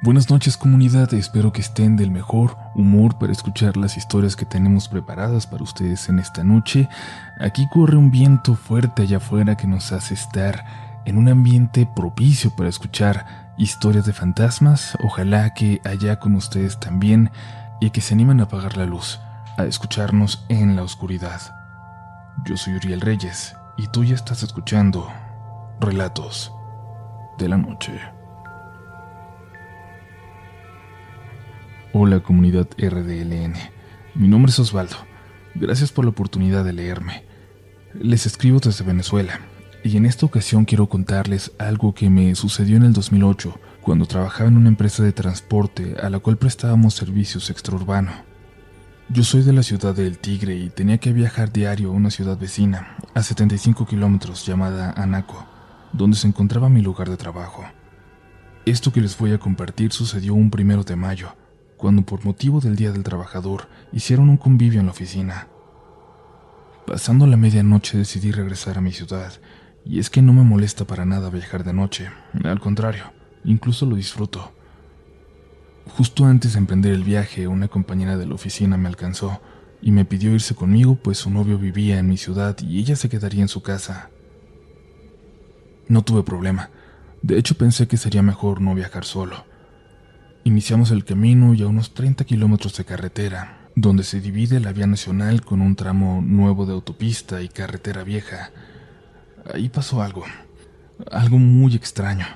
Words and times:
Buenas 0.00 0.30
noches 0.30 0.56
comunidad, 0.56 1.12
espero 1.12 1.52
que 1.52 1.60
estén 1.60 1.96
del 1.96 2.12
mejor 2.12 2.56
humor 2.76 3.18
para 3.18 3.32
escuchar 3.32 3.76
las 3.76 3.96
historias 3.96 4.36
que 4.36 4.44
tenemos 4.44 4.86
preparadas 4.86 5.48
para 5.48 5.64
ustedes 5.64 6.08
en 6.08 6.20
esta 6.20 6.44
noche. 6.44 6.88
Aquí 7.40 7.66
corre 7.68 7.96
un 7.96 8.12
viento 8.12 8.54
fuerte 8.54 9.02
allá 9.02 9.16
afuera 9.16 9.56
que 9.56 9.66
nos 9.66 9.90
hace 9.90 10.14
estar 10.14 11.02
en 11.04 11.18
un 11.18 11.28
ambiente 11.28 11.84
propicio 11.84 12.54
para 12.54 12.68
escuchar 12.68 13.54
historias 13.58 14.06
de 14.06 14.12
fantasmas. 14.12 14.96
Ojalá 15.02 15.52
que 15.52 15.80
allá 15.84 16.20
con 16.20 16.36
ustedes 16.36 16.78
también 16.78 17.32
y 17.80 17.90
que 17.90 18.00
se 18.00 18.14
animen 18.14 18.38
a 18.38 18.44
apagar 18.44 18.76
la 18.76 18.86
luz, 18.86 19.18
a 19.56 19.64
escucharnos 19.64 20.44
en 20.48 20.76
la 20.76 20.84
oscuridad. 20.84 21.40
Yo 22.44 22.56
soy 22.56 22.76
Uriel 22.76 23.00
Reyes 23.00 23.56
y 23.76 23.88
tú 23.88 24.04
ya 24.04 24.14
estás 24.14 24.44
escuchando 24.44 25.08
Relatos 25.80 26.52
de 27.36 27.48
la 27.48 27.56
Noche. 27.56 28.17
Hola 31.94 32.20
comunidad 32.20 32.68
RDLN, 32.76 33.54
mi 34.14 34.28
nombre 34.28 34.50
es 34.50 34.58
Osvaldo. 34.58 34.96
Gracias 35.54 35.90
por 35.90 36.04
la 36.04 36.10
oportunidad 36.10 36.62
de 36.62 36.74
leerme. 36.74 37.24
Les 37.94 38.26
escribo 38.26 38.60
desde 38.60 38.84
Venezuela 38.84 39.40
y 39.82 39.96
en 39.96 40.04
esta 40.04 40.26
ocasión 40.26 40.66
quiero 40.66 40.86
contarles 40.90 41.50
algo 41.58 41.94
que 41.94 42.10
me 42.10 42.34
sucedió 42.34 42.76
en 42.76 42.82
el 42.82 42.92
2008 42.92 43.58
cuando 43.80 44.04
trabajaba 44.04 44.50
en 44.50 44.58
una 44.58 44.68
empresa 44.68 45.02
de 45.02 45.12
transporte 45.12 45.96
a 46.02 46.10
la 46.10 46.18
cual 46.18 46.36
prestábamos 46.36 46.92
servicios 46.92 47.48
extraurbano. 47.48 48.12
Yo 49.08 49.24
soy 49.24 49.42
de 49.42 49.54
la 49.54 49.62
ciudad 49.62 49.94
de 49.94 50.06
El 50.06 50.18
Tigre 50.18 50.56
y 50.56 50.68
tenía 50.68 50.98
que 50.98 51.14
viajar 51.14 51.50
diario 51.50 51.88
a 51.88 51.94
una 51.94 52.10
ciudad 52.10 52.36
vecina, 52.36 52.98
a 53.14 53.22
75 53.22 53.86
kilómetros 53.86 54.44
llamada 54.44 54.92
Anaco, 54.92 55.46
donde 55.94 56.18
se 56.18 56.28
encontraba 56.28 56.68
mi 56.68 56.82
lugar 56.82 57.08
de 57.08 57.16
trabajo. 57.16 57.64
Esto 58.66 58.92
que 58.92 59.00
les 59.00 59.16
voy 59.16 59.32
a 59.32 59.38
compartir 59.38 59.90
sucedió 59.92 60.34
un 60.34 60.50
primero 60.50 60.84
de 60.84 60.94
mayo, 60.94 61.34
cuando 61.78 62.02
por 62.02 62.24
motivo 62.24 62.60
del 62.60 62.76
Día 62.76 62.92
del 62.92 63.04
Trabajador 63.04 63.68
hicieron 63.92 64.28
un 64.28 64.36
convivio 64.36 64.80
en 64.80 64.86
la 64.86 64.92
oficina. 64.92 65.48
Pasando 66.86 67.26
la 67.26 67.36
medianoche 67.36 67.96
decidí 67.96 68.32
regresar 68.32 68.76
a 68.76 68.82
mi 68.82 68.92
ciudad, 68.92 69.32
y 69.84 70.00
es 70.00 70.10
que 70.10 70.20
no 70.20 70.32
me 70.34 70.42
molesta 70.42 70.84
para 70.84 71.06
nada 71.06 71.30
viajar 71.30 71.64
de 71.64 71.72
noche, 71.72 72.10
al 72.44 72.60
contrario, 72.60 73.04
incluso 73.44 73.86
lo 73.86 73.96
disfruto. 73.96 74.52
Justo 75.96 76.26
antes 76.26 76.52
de 76.52 76.58
emprender 76.58 76.92
el 76.92 77.04
viaje, 77.04 77.48
una 77.48 77.68
compañera 77.68 78.18
de 78.18 78.26
la 78.26 78.34
oficina 78.34 78.76
me 78.76 78.88
alcanzó 78.88 79.40
y 79.80 79.92
me 79.92 80.04
pidió 80.04 80.34
irse 80.34 80.54
conmigo, 80.54 80.96
pues 80.96 81.18
su 81.18 81.30
novio 81.30 81.58
vivía 81.58 81.98
en 81.98 82.08
mi 82.08 82.18
ciudad 82.18 82.56
y 82.60 82.80
ella 82.80 82.96
se 82.96 83.08
quedaría 83.08 83.42
en 83.42 83.48
su 83.48 83.62
casa. 83.62 84.10
No 85.86 86.02
tuve 86.02 86.22
problema. 86.24 86.70
De 87.22 87.38
hecho, 87.38 87.56
pensé 87.56 87.88
que 87.88 87.96
sería 87.96 88.22
mejor 88.22 88.60
no 88.60 88.74
viajar 88.74 89.04
solo. 89.04 89.47
Iniciamos 90.44 90.90
el 90.92 91.04
camino 91.04 91.52
y 91.52 91.62
a 91.62 91.68
unos 91.68 91.92
30 91.94 92.24
kilómetros 92.24 92.76
de 92.76 92.84
carretera, 92.84 93.68
donde 93.74 94.04
se 94.04 94.20
divide 94.20 94.60
la 94.60 94.72
vía 94.72 94.86
nacional 94.86 95.42
con 95.42 95.60
un 95.60 95.76
tramo 95.76 96.22
nuevo 96.22 96.64
de 96.64 96.72
autopista 96.72 97.42
y 97.42 97.48
carretera 97.48 98.04
vieja. 98.04 98.50
Ahí 99.52 99.68
pasó 99.68 100.00
algo, 100.00 100.24
algo 101.10 101.38
muy 101.38 101.74
extraño. 101.74 102.26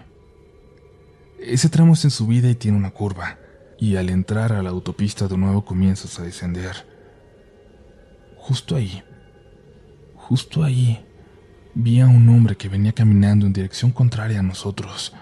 Ese 1.39 1.69
tramo 1.69 1.95
es 1.95 2.05
en 2.05 2.11
subida 2.11 2.51
y 2.51 2.55
tiene 2.55 2.77
una 2.77 2.91
curva, 2.91 3.39
y 3.79 3.97
al 3.97 4.11
entrar 4.11 4.53
a 4.53 4.63
la 4.63 4.71
autopista 4.71 5.27
de 5.27 5.39
nuevo 5.39 5.65
comienzas 5.65 6.19
a 6.19 6.23
descender. 6.23 6.87
Justo 8.37 8.77
ahí, 8.77 9.03
justo 10.17 10.65
ahí, 10.65 11.05
vi 11.75 12.01
a 12.01 12.07
un 12.07 12.29
hombre 12.29 12.57
que 12.57 12.69
venía 12.69 12.93
caminando 12.93 13.47
en 13.47 13.53
dirección 13.53 13.91
contraria 13.91 14.41
a 14.41 14.43
nosotros. 14.43 15.15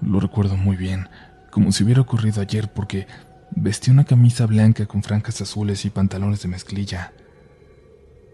Lo 0.00 0.20
recuerdo 0.20 0.56
muy 0.56 0.76
bien 0.76 1.08
como 1.56 1.72
si 1.72 1.84
hubiera 1.84 2.02
ocurrido 2.02 2.42
ayer 2.42 2.70
porque 2.70 3.06
vestía 3.50 3.90
una 3.90 4.04
camisa 4.04 4.44
blanca 4.44 4.84
con 4.84 5.02
franjas 5.02 5.40
azules 5.40 5.86
y 5.86 5.90
pantalones 5.90 6.42
de 6.42 6.48
mezclilla. 6.48 7.14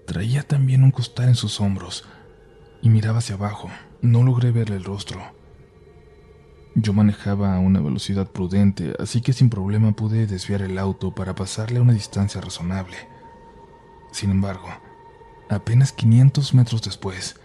Traía 0.08 0.42
también 0.42 0.82
un 0.82 0.90
costal 0.90 1.28
en 1.28 1.36
sus 1.36 1.60
hombros 1.60 2.04
y 2.82 2.90
miraba 2.90 3.18
hacia 3.18 3.36
abajo. 3.36 3.70
No 4.00 4.24
logré 4.24 4.50
verle 4.50 4.74
el 4.74 4.82
rostro. 4.82 5.22
Yo 6.74 6.92
manejaba 6.94 7.54
a 7.54 7.60
una 7.60 7.78
velocidad 7.78 8.26
prudente, 8.26 8.92
así 8.98 9.20
que 9.20 9.32
sin 9.32 9.50
problema 9.50 9.92
pude 9.92 10.26
desviar 10.26 10.60
el 10.60 10.76
auto 10.76 11.14
para 11.14 11.36
pasarle 11.36 11.78
a 11.78 11.82
una 11.82 11.92
distancia 11.92 12.40
razonable. 12.40 12.96
Sin 14.10 14.32
embargo, 14.32 14.66
apenas 15.48 15.92
500 15.92 16.54
metros 16.54 16.82
después, 16.82 17.36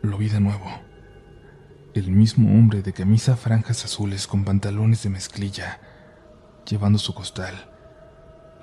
lo 0.00 0.16
vi 0.16 0.30
de 0.30 0.40
nuevo 0.40 0.70
el 1.94 2.10
mismo 2.10 2.58
hombre 2.58 2.82
de 2.82 2.92
camisa 2.92 3.36
franjas 3.36 3.84
azules 3.84 4.26
con 4.26 4.44
pantalones 4.44 5.02
de 5.02 5.10
mezclilla, 5.10 5.80
llevando 6.68 6.98
su 6.98 7.14
costal. 7.14 7.70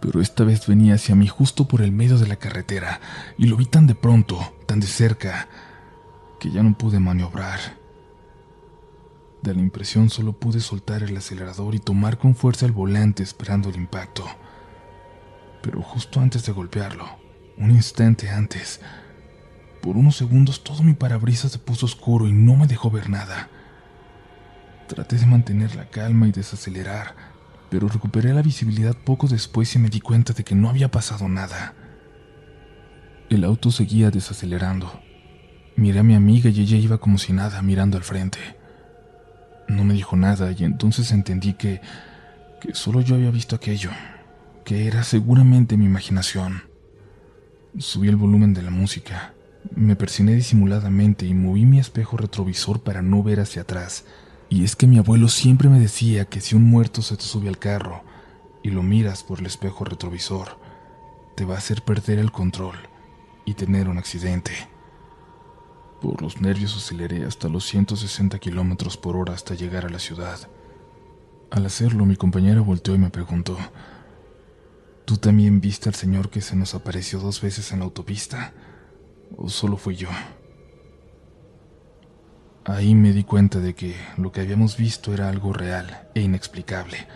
Pero 0.02 0.22
esta 0.22 0.44
vez 0.44 0.66
venía 0.66 0.96
hacia 0.96 1.16
mí 1.16 1.28
justo 1.28 1.68
por 1.68 1.82
el 1.82 1.92
medio 1.92 2.18
de 2.18 2.28
la 2.28 2.38
carretera, 2.38 3.02
y 3.38 3.48
lo 3.48 3.58
vi 3.58 3.66
tan 3.66 3.86
de 3.86 3.96
pronto, 3.96 4.40
tan 4.66 4.80
de 4.80 4.88
cerca, 4.88 5.48
que 6.40 6.50
ya 6.50 6.64
no 6.64 6.78
pude 6.78 7.00
maniobrar. 7.00 7.60
De 9.42 9.54
la 9.54 9.62
impresión 9.62 10.10
solo 10.10 10.34
pude 10.34 10.60
soltar 10.60 11.04
el 11.04 11.16
acelerador 11.16 11.76
y 11.76 11.80
tomar 11.80 12.18
con 12.18 12.36
fuerza 12.36 12.66
el 12.66 12.72
volante 12.72 13.24
esperando 13.24 13.70
el 13.70 13.76
impacto. 13.76 14.26
Pero 15.62 15.82
justo 15.82 16.20
antes 16.20 16.46
de 16.46 16.52
golpearlo, 16.52 17.06
un 17.58 17.72
instante 17.72 18.30
antes, 18.30 18.82
por 19.82 19.98
unos 19.98 20.18
segundos 20.18 20.64
todo 20.64 20.84
mi 20.84 20.94
parabrisas 20.94 21.52
se 21.52 21.60
puso 21.60 21.86
oscuro 21.86 22.28
y 22.28 22.34
no 22.34 22.56
me 22.56 22.68
dejó 22.68 22.92
ver 22.92 23.10
nada. 23.10 23.50
Traté 24.88 25.18
de 25.18 25.26
mantener 25.26 25.76
la 25.76 25.90
calma 25.90 26.28
y 26.28 26.32
desacelerar, 26.32 27.16
pero 27.70 27.88
recuperé 27.88 28.34
la 28.34 28.42
visibilidad 28.42 28.96
poco 28.96 29.28
después 29.28 29.76
y 29.76 29.80
me 29.80 29.90
di 29.90 30.00
cuenta 30.00 30.34
de 30.34 30.44
que 30.44 30.56
no 30.56 30.70
había 30.70 30.90
pasado 30.90 31.30
nada. 31.30 31.76
El 33.30 33.44
auto 33.44 33.72
seguía 33.72 34.10
desacelerando. 34.10 35.00
Miré 35.76 36.00
a 36.00 36.04
mi 36.04 36.16
amiga 36.16 36.50
y 36.50 36.60
ella 36.60 36.78
iba 36.78 36.98
como 36.98 37.20
si 37.20 37.32
nada, 37.32 37.62
mirando 37.62 37.98
al 37.98 38.04
frente. 38.04 38.40
No 39.68 39.84
me 39.84 39.94
dijo 39.94 40.16
nada 40.16 40.52
y 40.52 40.64
entonces 40.64 41.12
entendí 41.12 41.54
que, 41.54 41.80
que 42.60 42.74
solo 42.74 43.02
yo 43.02 43.16
había 43.16 43.30
visto 43.30 43.56
aquello, 43.56 43.92
que 44.66 44.88
era 44.88 45.04
seguramente 45.04 45.78
mi 45.78 45.86
imaginación. 45.86 46.64
Subí 47.78 48.08
el 48.08 48.16
volumen 48.16 48.56
de 48.56 48.64
la 48.64 48.72
música. 48.72 49.34
Me 49.76 49.96
persiné 49.96 50.34
disimuladamente 50.36 51.26
y 51.26 51.34
moví 51.34 51.66
mi 51.66 51.80
espejo 51.80 52.18
retrovisor 52.18 52.82
para 52.82 53.02
no 53.02 53.24
ver 53.24 53.40
hacia 53.40 53.64
atrás. 53.64 54.06
Y 54.50 54.64
es 54.64 54.76
que 54.76 54.88
mi 54.88 54.98
abuelo 54.98 55.28
siempre 55.28 55.70
me 55.70 55.80
decía 55.80 56.26
que 56.26 56.42
si 56.42 56.56
un 56.56 56.64
muerto 56.64 57.02
se 57.02 57.16
te 57.18 57.24
sube 57.24 57.50
al 57.50 57.60
carro 57.60 58.04
y 58.64 58.72
lo 58.72 58.84
miras 58.84 59.24
por 59.24 59.40
el 59.40 59.46
espejo 59.46 59.86
retrovisor, 59.86 60.58
te 61.36 61.46
va 61.46 61.56
a 61.56 61.60
hacer 61.60 61.84
perder 61.84 62.20
el 62.20 62.32
control 62.32 62.76
y 63.46 63.54
tener 63.54 63.88
un 63.88 63.98
accidente. 63.98 64.52
Por 66.02 66.22
los 66.22 66.42
nervios 66.42 66.76
aceleré 66.76 67.26
hasta 67.26 67.50
los 67.50 67.66
160 67.66 68.40
kilómetros 68.40 68.98
por 68.98 69.16
hora 69.16 69.34
hasta 69.34 69.54
llegar 69.54 69.86
a 69.86 69.90
la 69.90 70.00
ciudad. 70.00 70.40
Al 71.52 71.66
hacerlo, 71.66 72.06
mi 72.06 72.16
compañera 72.16 72.62
volteó 72.62 72.96
y 72.96 73.00
me 73.00 73.10
preguntó: 73.10 73.58
¿Tú 75.06 75.18
también 75.18 75.62
viste 75.62 75.90
al 75.90 75.96
señor 75.96 76.30
que 76.30 76.42
se 76.42 76.56
nos 76.56 76.74
apareció 76.74 77.20
dos 77.20 77.42
veces 77.42 77.72
en 77.72 77.80
la 77.80 77.86
autopista? 77.86 78.54
¿O 79.38 79.50
solo 79.50 79.78
fui 79.78 79.96
yo? 79.96 80.10
Ahí 82.66 82.94
me 82.94 83.14
di 83.14 83.24
cuenta 83.24 83.60
de 83.60 83.74
que 83.74 83.96
lo 84.18 84.32
que 84.32 84.42
habíamos 84.42 84.78
visto 84.78 85.14
era 85.14 85.30
algo 85.30 85.54
real 85.54 86.08
e 86.14 86.22
inexplicable. 86.22 87.08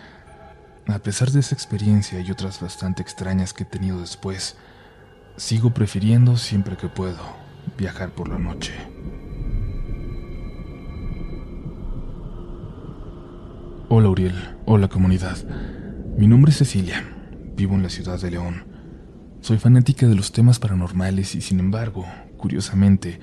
A 0.86 0.98
pesar 0.98 1.30
de 1.30 1.40
esa 1.40 1.54
experiencia 1.54 2.20
y 2.20 2.30
otras 2.30 2.60
bastante 2.60 3.02
extrañas 3.02 3.52
que 3.52 3.62
he 3.62 3.66
tenido 3.66 4.00
después, 4.00 4.56
sigo 5.36 5.72
prefiriendo 5.72 6.36
siempre 6.36 6.76
que 6.76 6.88
puedo 6.88 7.20
viajar 7.78 8.10
por 8.10 8.28
la 8.28 8.38
noche. 8.38 8.72
Hola 13.88 14.08
Uriel, 14.08 14.56
hola 14.66 14.88
comunidad. 14.88 15.36
Mi 16.16 16.26
nombre 16.26 16.50
es 16.50 16.58
Cecilia, 16.58 17.04
vivo 17.54 17.74
en 17.74 17.82
la 17.82 17.90
ciudad 17.90 18.20
de 18.20 18.30
León. 18.30 18.73
Soy 19.44 19.58
fanática 19.58 20.06
de 20.06 20.14
los 20.14 20.32
temas 20.32 20.58
paranormales 20.58 21.34
y 21.34 21.42
sin 21.42 21.60
embargo, 21.60 22.06
curiosamente, 22.38 23.20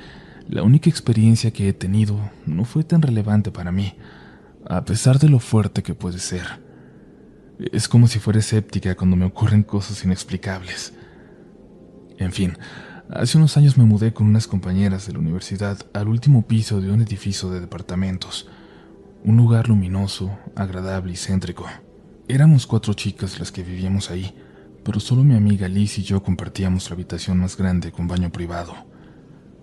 la 0.48 0.62
única 0.62 0.88
experiencia 0.88 1.50
que 1.50 1.68
he 1.68 1.74
tenido 1.74 2.16
no 2.46 2.64
fue 2.64 2.84
tan 2.84 3.02
relevante 3.02 3.50
para 3.50 3.72
mí, 3.72 3.96
a 4.70 4.86
pesar 4.86 5.18
de 5.18 5.30
lo 5.30 5.40
fuerte 5.40 5.82
que 5.82 5.96
puede 5.96 6.20
ser. 6.20 6.46
Es 7.72 7.88
como 7.88 8.08
si 8.08 8.20
fuera 8.20 8.38
escéptica 8.38 8.94
cuando 8.94 9.16
me 9.16 9.26
ocurren 9.26 9.64
cosas 9.64 10.06
inexplicables. 10.06 10.94
En 12.20 12.32
fin, 12.32 12.56
hace 13.10 13.40
unos 13.40 13.58
años 13.58 13.76
me 13.80 13.86
mudé 13.86 14.14
con 14.14 14.28
unas 14.28 14.46
compañeras 14.46 15.08
de 15.08 15.14
la 15.14 15.20
universidad 15.20 15.80
al 15.92 16.08
último 16.08 16.44
piso 16.44 16.82
de 16.82 16.92
un 16.92 17.02
edificio 17.02 17.50
de 17.50 17.62
departamentos, 17.62 18.48
un 19.24 19.38
lugar 19.38 19.70
luminoso, 19.70 20.38
agradable 20.56 21.14
y 21.14 21.18
céntrico. 21.18 21.66
Éramos 22.28 22.68
cuatro 22.68 22.94
chicas 22.94 23.40
las 23.40 23.52
que 23.52 23.64
vivíamos 23.64 24.12
ahí, 24.12 24.36
pero 24.83 25.00
solo 25.00 25.24
mi 25.24 25.36
amiga 25.36 25.68
Liz 25.68 25.98
y 26.00 26.04
yo 26.04 26.24
compartíamos 26.24 26.89
la 26.89 26.95
habitación 26.95 27.39
más 27.39 27.57
grande 27.57 27.92
con 27.92 28.07
baño 28.07 28.31
privado. 28.31 28.74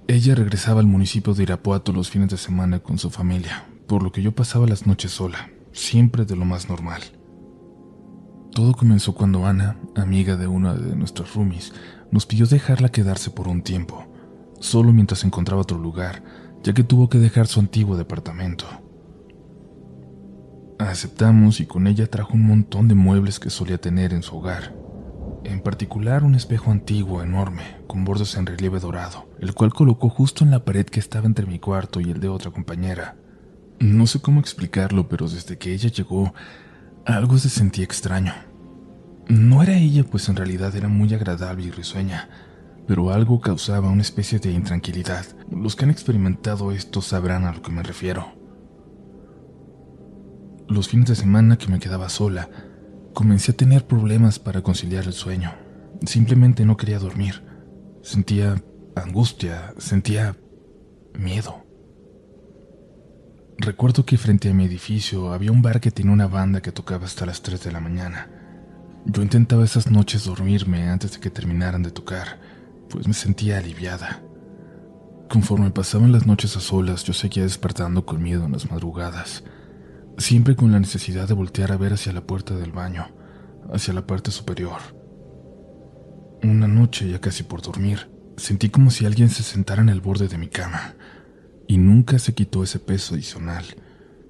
Ella 0.06 0.35
regresaba 0.35 0.81
al 0.81 0.87
municipio 0.87 1.35
de 1.35 1.43
Irapuato 1.43 1.93
los 1.93 2.09
fines 2.09 2.31
de 2.31 2.37
semana 2.38 2.79
con 2.79 2.99
su 2.99 3.11
familia, 3.11 3.67
por 3.87 4.03
lo 4.03 4.12
que 4.12 4.23
yo 4.23 4.32
pasaba 4.32 4.67
las 4.67 4.87
noches 4.87 5.12
sola, 5.12 5.50
siempre 5.73 6.25
de 6.25 6.37
lo 6.37 6.44
más 6.44 6.69
normal. 6.69 7.03
Todo 8.53 8.75
comenzó 8.75 9.15
cuando 9.15 9.47
Ana, 9.47 9.76
amiga 9.94 10.37
de 10.37 10.47
una 10.47 10.75
de 10.75 10.97
nuestras 10.97 11.35
roomies, 11.35 11.73
nos 12.11 12.26
pidió 12.26 12.47
dejarla 12.47 12.88
quedarse 12.88 13.31
por 13.31 13.49
un 13.49 13.62
tiempo, 13.62 14.06
solo 14.61 14.93
mientras 14.93 15.25
encontraba 15.25 15.62
otro 15.62 15.79
lugar, 15.79 16.23
ya 16.62 16.73
que 16.73 16.85
tuvo 16.85 17.09
que 17.09 17.19
dejar 17.19 17.47
su 17.47 17.61
antiguo 17.61 17.97
departamento. 17.97 18.67
Aceptamos 20.79 21.61
y 21.61 21.67
con 21.67 21.87
ella 21.87 22.06
trajo 22.06 22.35
un 22.35 22.47
montón 22.47 22.88
de 22.88 22.94
muebles 22.94 23.38
que 23.38 23.50
solía 23.50 23.79
tener 23.79 24.12
en 24.12 24.23
su 24.23 24.37
hogar, 24.37 24.75
en 25.44 25.61
particular 25.61 26.25
un 26.25 26.35
espejo 26.35 26.70
antiguo 26.70 27.23
enorme, 27.23 27.62
con 27.87 28.05
bordes 28.05 28.37
en 28.37 28.47
relieve 28.47 28.81
dorado, 28.81 29.29
el 29.38 29.55
cual 29.55 29.73
colocó 29.73 30.09
justo 30.09 30.44
en 30.44 30.50
la 30.50 30.65
pared 30.65 30.87
que 30.87 31.00
estaba 31.00 31.26
entre 31.26 31.47
mi 31.47 31.59
cuarto 31.59 32.00
y 32.00 32.11
el 32.11 32.20
de 32.20 32.29
otra 32.29 32.50
compañera. 32.50 33.17
No 33.79 34.06
sé 34.06 34.20
cómo 34.20 34.41
explicarlo, 34.41 35.09
pero 35.09 35.29
desde 35.29 35.56
que 35.56 35.73
ella 35.73 35.88
llegó, 35.91 36.35
algo 37.06 37.38
se 37.38 37.49
sentía 37.49 37.85
extraño. 37.85 38.35
No 39.29 39.62
era 39.62 39.76
ella, 39.76 40.05
pues 40.05 40.29
en 40.29 40.37
realidad 40.37 40.75
era 40.75 40.88
muy 40.88 41.12
agradable 41.15 41.67
y 41.67 41.71
risueña, 41.71 42.29
pero 42.87 43.11
algo 43.11 43.41
causaba 43.41 43.91
una 43.91 44.03
especie 44.03 44.38
de 44.38 44.50
intranquilidad. 44.50 45.25
Los 45.50 45.76
que 45.76 45.85
han 45.85 45.91
experimentado 45.91 46.73
esto 46.73 47.03
sabrán 47.03 47.44
a 47.44 47.53
lo 47.53 47.62
que 47.62 47.71
me 47.71 47.82
refiero. 47.82 48.32
Los 50.67 50.88
fines 50.88 51.09
de 51.09 51.14
semana 51.14 51.56
que 51.56 51.69
me 51.69 51.79
quedaba 51.79 52.09
sola, 52.09 52.49
comencé 53.19 53.50
a 53.50 53.56
tener 53.56 53.85
problemas 53.85 54.38
para 54.38 54.62
conciliar 54.62 55.05
el 55.06 55.12
sueño. 55.12 55.53
Simplemente 56.06 56.65
no 56.65 56.76
quería 56.76 57.00
dormir. 57.00 57.43
Sentía 58.00 58.62
angustia, 58.94 59.75
sentía 59.76 60.37
miedo. 61.15 61.67
Recuerdo 63.56 64.06
que 64.06 64.19
frente 64.19 64.49
a 64.49 64.55
mi 64.55 64.67
edificio 64.67 65.32
había 65.32 65.50
un 65.50 65.62
bar 65.62 65.81
que 65.81 65.91
tenía 65.91 66.12
una 66.12 66.29
banda 66.29 66.61
que 66.61 66.70
tocaba 66.70 67.06
hasta 67.06 67.26
las 67.26 67.43
3 67.43 67.65
de 67.65 67.73
la 67.73 67.81
mañana. 67.81 68.31
Yo 69.05 69.21
intentaba 69.21 69.64
esas 69.64 69.91
noches 69.91 70.25
dormirme 70.25 70.88
antes 70.88 71.14
de 71.14 71.19
que 71.19 71.31
terminaran 71.31 71.82
de 71.82 71.91
tocar, 71.91 72.38
pues 72.88 73.09
me 73.09 73.14
sentía 73.14 73.59
aliviada. 73.59 74.23
Conforme 75.29 75.73
pasaban 75.73 76.12
las 76.12 76.25
noches 76.25 76.56
a 76.56 76.61
solas, 76.61 77.03
yo 77.03 77.12
seguía 77.14 77.43
despertando 77.43 78.06
con 78.06 78.23
miedo 78.23 78.44
en 78.44 78.53
las 78.53 78.71
madrugadas, 78.71 79.43
siempre 80.19 80.56
con 80.56 80.73
la 80.73 80.81
necesidad 80.81 81.29
de 81.29 81.35
voltear 81.35 81.73
a 81.73 81.76
ver 81.76 81.93
hacia 81.93 82.12
la 82.12 82.20
puerta 82.20 82.56
del 82.56 82.73
baño, 82.73 83.06
hacia 83.73 83.94
la 83.94 84.06
parte 84.06 84.31
superior. 84.31 84.79
Una 86.43 86.69
noche, 86.69 87.09
ya 87.09 87.20
casi 87.20 87.44
por 87.44 87.62
dormir, 87.62 88.11
sentí 88.37 88.69
como 88.69 88.91
si 88.91 89.06
alguien 89.06 89.31
se 89.31 89.43
sentara 89.43 89.81
en 89.81 89.88
el 89.88 90.00
borde 90.00 90.29
de 90.29 90.38
mi 90.38 90.49
cama 90.49 90.94
y 91.67 91.79
nunca 91.79 92.19
se 92.19 92.35
quitó 92.35 92.62
ese 92.62 92.79
peso 92.79 93.15
adicional. 93.15 93.65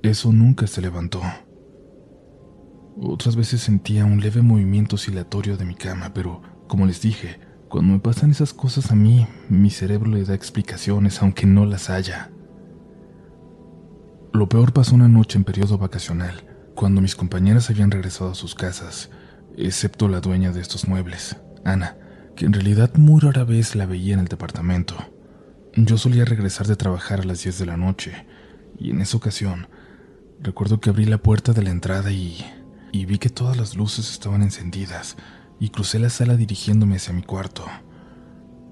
Eso 0.03 0.33
nunca 0.33 0.67
se 0.67 0.81
levantó. 0.81 1.23
Otras 3.01 3.37
veces 3.37 3.61
sentía 3.61 4.05
un 4.05 4.21
leve 4.21 4.43
movimiento 4.43 4.97
oscilatorio 4.97 5.57
de 5.57 5.65
mi 5.65 5.75
cama, 5.75 6.13
pero, 6.13 6.43
como 6.67 6.85
les 6.87 7.01
dije, 7.01 7.41
cuando 7.69 7.93
me 7.93 8.01
pasan 8.01 8.31
esas 8.31 8.53
cosas 8.53 8.91
a 8.91 8.95
mí, 8.95 9.27
mi 9.49 9.71
cerebro 9.71 10.11
le 10.11 10.25
da 10.25 10.35
explicaciones 10.35 11.23
aunque 11.23 11.47
no 11.47 11.65
las 11.65 11.91
haya. 11.91 12.31
Lo 14.33 14.49
peor 14.49 14.73
pasó 14.73 14.95
una 14.95 15.09
noche 15.09 15.39
en 15.39 15.45
periodo 15.45 15.79
vacacional, 15.79 16.45
cuando 16.75 17.01
mis 17.01 17.17
compañeras 17.17 17.71
habían 17.71 17.91
regresado 17.91 18.31
a 18.31 18.35
sus 18.35 18.55
casas, 18.55 19.11
excepto 19.57 20.07
la 20.07 20.21
dueña 20.21 20.53
de 20.53 20.61
estos 20.61 20.87
muebles, 20.87 21.37
Ana, 21.65 21.97
que 22.37 22.45
en 22.45 22.53
realidad 22.53 22.95
muy 22.97 23.21
rara 23.21 23.45
vez 23.45 23.75
la 23.75 23.87
veía 23.87 24.15
en 24.15 24.21
el 24.21 24.29
departamento. 24.29 24.95
Yo 25.75 25.97
solía 25.97 26.27
regresar 26.27 26.67
de 26.67 26.77
trabajar 26.77 27.21
a 27.21 27.25
las 27.25 27.43
10 27.43 27.59
de 27.59 27.67
la 27.67 27.79
noche, 27.79 28.27
y 28.79 28.91
en 28.91 29.01
esa 29.01 29.17
ocasión 29.17 29.67
recuerdo 30.41 30.79
que 30.79 30.91
abrí 30.91 31.07
la 31.07 31.19
puerta 31.19 31.53
de 31.53 31.63
la 31.63 31.71
entrada 31.71 32.13
y, 32.13 32.37
y 32.93 33.07
vi 33.07 33.19
que 33.19 33.31
todas 33.31 33.57
las 33.57 33.77
luces 33.77 34.11
estaban 34.11 34.43
encendidas, 34.43 35.17
y 35.59 35.71
crucé 35.71 35.99
la 35.99 36.11
sala 36.11 36.37
dirigiéndome 36.37 36.97
hacia 36.97 37.15
mi 37.15 37.23
cuarto. 37.23 37.65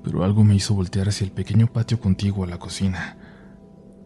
Pero 0.04 0.22
algo 0.22 0.44
me 0.44 0.54
hizo 0.54 0.74
voltear 0.74 1.08
hacia 1.08 1.24
el 1.24 1.32
pequeño 1.32 1.72
patio 1.72 1.98
contiguo 1.98 2.44
a 2.44 2.46
la 2.46 2.58
cocina. 2.58 3.16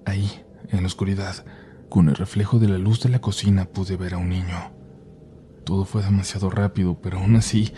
Ahí, 0.06 0.30
en 0.68 0.80
la 0.80 0.86
oscuridad, 0.86 1.44
con 1.88 2.08
el 2.08 2.16
reflejo 2.16 2.58
de 2.58 2.68
la 2.68 2.78
luz 2.78 3.02
de 3.02 3.08
la 3.08 3.20
cocina 3.20 3.64
pude 3.64 3.96
ver 3.96 4.14
a 4.14 4.18
un 4.18 4.28
niño. 4.28 4.72
Todo 5.64 5.84
fue 5.84 6.02
demasiado 6.02 6.50
rápido, 6.50 7.00
pero 7.00 7.18
aún 7.18 7.36
así 7.36 7.72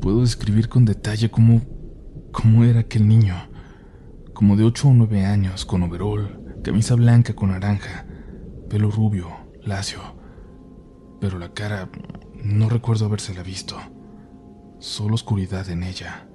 puedo 0.00 0.20
describir 0.20 0.68
con 0.68 0.84
detalle 0.84 1.30
cómo, 1.30 1.62
cómo 2.32 2.64
era 2.64 2.80
aquel 2.80 3.08
niño 3.08 3.34
como 4.36 4.54
de 4.54 4.64
8 4.64 4.88
o 4.88 4.92
9 4.92 5.24
años, 5.24 5.64
con 5.64 5.82
overol, 5.82 6.60
camisa 6.62 6.94
blanca 6.94 7.34
con 7.34 7.52
naranja, 7.52 8.04
pelo 8.68 8.90
rubio, 8.90 9.30
lacio. 9.62 10.00
Pero 11.22 11.38
la 11.38 11.54
cara 11.54 11.88
no 12.34 12.68
recuerdo 12.68 13.06
habérsela 13.06 13.42
visto, 13.42 13.78
solo 14.78 15.14
oscuridad 15.14 15.70
en 15.70 15.84
ella. 15.84 16.28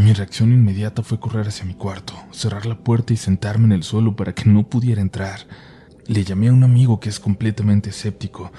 Mi 0.00 0.14
reacción 0.14 0.50
inmediata 0.50 1.02
fue 1.02 1.20
correr 1.20 1.48
hacia 1.48 1.66
mi 1.66 1.74
cuarto, 1.74 2.14
cerrar 2.30 2.64
la 2.64 2.78
puerta 2.78 3.12
y 3.12 3.18
sentarme 3.18 3.66
en 3.66 3.72
el 3.72 3.82
suelo 3.82 4.16
para 4.16 4.34
que 4.34 4.48
no 4.48 4.66
pudiera 4.66 5.02
entrar. 5.02 5.40
Le 6.06 6.24
llamé 6.24 6.48
a 6.48 6.54
un 6.54 6.64
amigo 6.64 7.00
que 7.00 7.10
es 7.10 7.20
completamente 7.20 7.90
escéptico. 7.90 8.50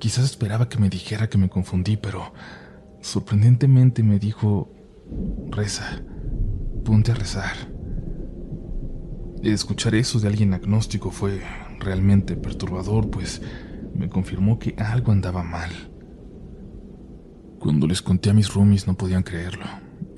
Quizás 0.00 0.24
esperaba 0.24 0.68
que 0.68 0.78
me 0.78 0.88
dijera 0.88 1.28
que 1.28 1.38
me 1.38 1.48
confundí, 1.48 1.96
pero 1.96 2.32
sorprendentemente 3.00 4.02
me 4.02 4.18
dijo, 4.18 4.74
reza 5.50 6.02
ponte 6.84 7.12
a 7.12 7.14
rezar. 7.14 7.54
Escuchar 9.44 9.94
eso 9.94 10.18
de 10.18 10.26
alguien 10.26 10.52
agnóstico 10.52 11.12
fue 11.12 11.44
realmente 11.78 12.34
perturbador, 12.34 13.08
pues 13.08 13.40
me 13.94 14.08
confirmó 14.08 14.58
que 14.58 14.74
algo 14.76 15.12
andaba 15.12 15.44
mal. 15.44 15.70
Cuando 17.60 17.86
les 17.86 18.02
conté 18.02 18.30
a 18.30 18.34
mis 18.34 18.52
roomies 18.52 18.88
no 18.88 18.94
podían 18.94 19.22
creerlo, 19.22 19.64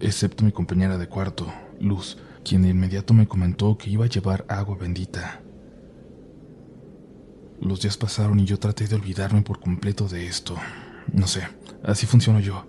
excepto 0.01 0.45
mi 0.45 0.53
compañera 0.53 0.99
de 0.99 1.09
cuarto, 1.09 1.53
Luz, 1.81 2.19
quien 2.45 2.63
de 2.63 2.69
inmediato 2.69 3.15
me 3.15 3.29
comentó 3.29 3.77
que 3.77 3.91
iba 3.91 4.05
a 4.05 4.09
llevar 4.09 4.45
agua 4.49 4.77
bendita. 4.77 5.41
Los 7.61 7.83
días 7.83 7.97
pasaron 7.97 8.41
y 8.41 8.47
yo 8.47 8.59
traté 8.59 8.87
de 8.87 8.97
olvidarme 8.97 9.43
por 9.43 9.61
completo 9.61 10.09
de 10.09 10.27
esto. 10.27 10.57
No 11.13 11.27
sé, 11.27 11.43
así 11.85 12.07
funciono 12.07 12.41
yo. 12.41 12.67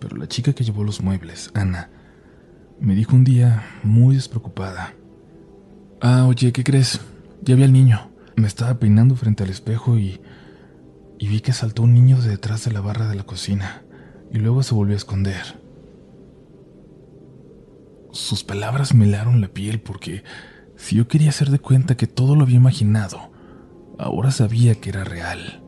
Pero 0.00 0.16
la 0.16 0.26
chica 0.26 0.52
que 0.52 0.64
llevó 0.64 0.84
los 0.84 1.02
muebles, 1.02 1.50
Ana, 1.54 1.90
me 2.80 2.94
dijo 2.94 3.14
un 3.14 3.24
día, 3.24 3.64
muy 3.82 4.14
despreocupada. 4.14 4.94
Ah, 6.00 6.26
oye, 6.26 6.52
¿qué 6.52 6.64
crees? 6.64 7.00
Ya 7.42 7.54
vi 7.54 7.64
al 7.64 7.72
niño. 7.72 8.10
Me 8.36 8.46
estaba 8.46 8.78
peinando 8.78 9.16
frente 9.16 9.44
al 9.44 9.50
espejo 9.50 9.98
y, 9.98 10.20
y 11.18 11.28
vi 11.28 11.40
que 11.40 11.52
saltó 11.52 11.82
un 11.82 11.94
niño 11.94 12.20
de 12.20 12.30
detrás 12.30 12.64
de 12.64 12.72
la 12.72 12.80
barra 12.80 13.08
de 13.08 13.14
la 13.14 13.24
cocina 13.24 13.82
y 14.30 14.38
luego 14.38 14.62
se 14.62 14.74
volvió 14.74 14.94
a 14.94 14.98
esconder. 14.98 15.65
Sus 18.16 18.44
palabras 18.44 18.94
me 18.94 19.04
helaron 19.04 19.42
la 19.42 19.48
piel 19.48 19.78
porque 19.78 20.24
si 20.74 20.96
yo 20.96 21.06
quería 21.06 21.28
hacer 21.28 21.50
de 21.50 21.58
cuenta 21.58 21.98
que 21.98 22.06
todo 22.06 22.34
lo 22.34 22.44
había 22.44 22.56
imaginado, 22.56 23.30
ahora 23.98 24.30
sabía 24.30 24.74
que 24.74 24.88
era 24.88 25.04
real. 25.04 25.62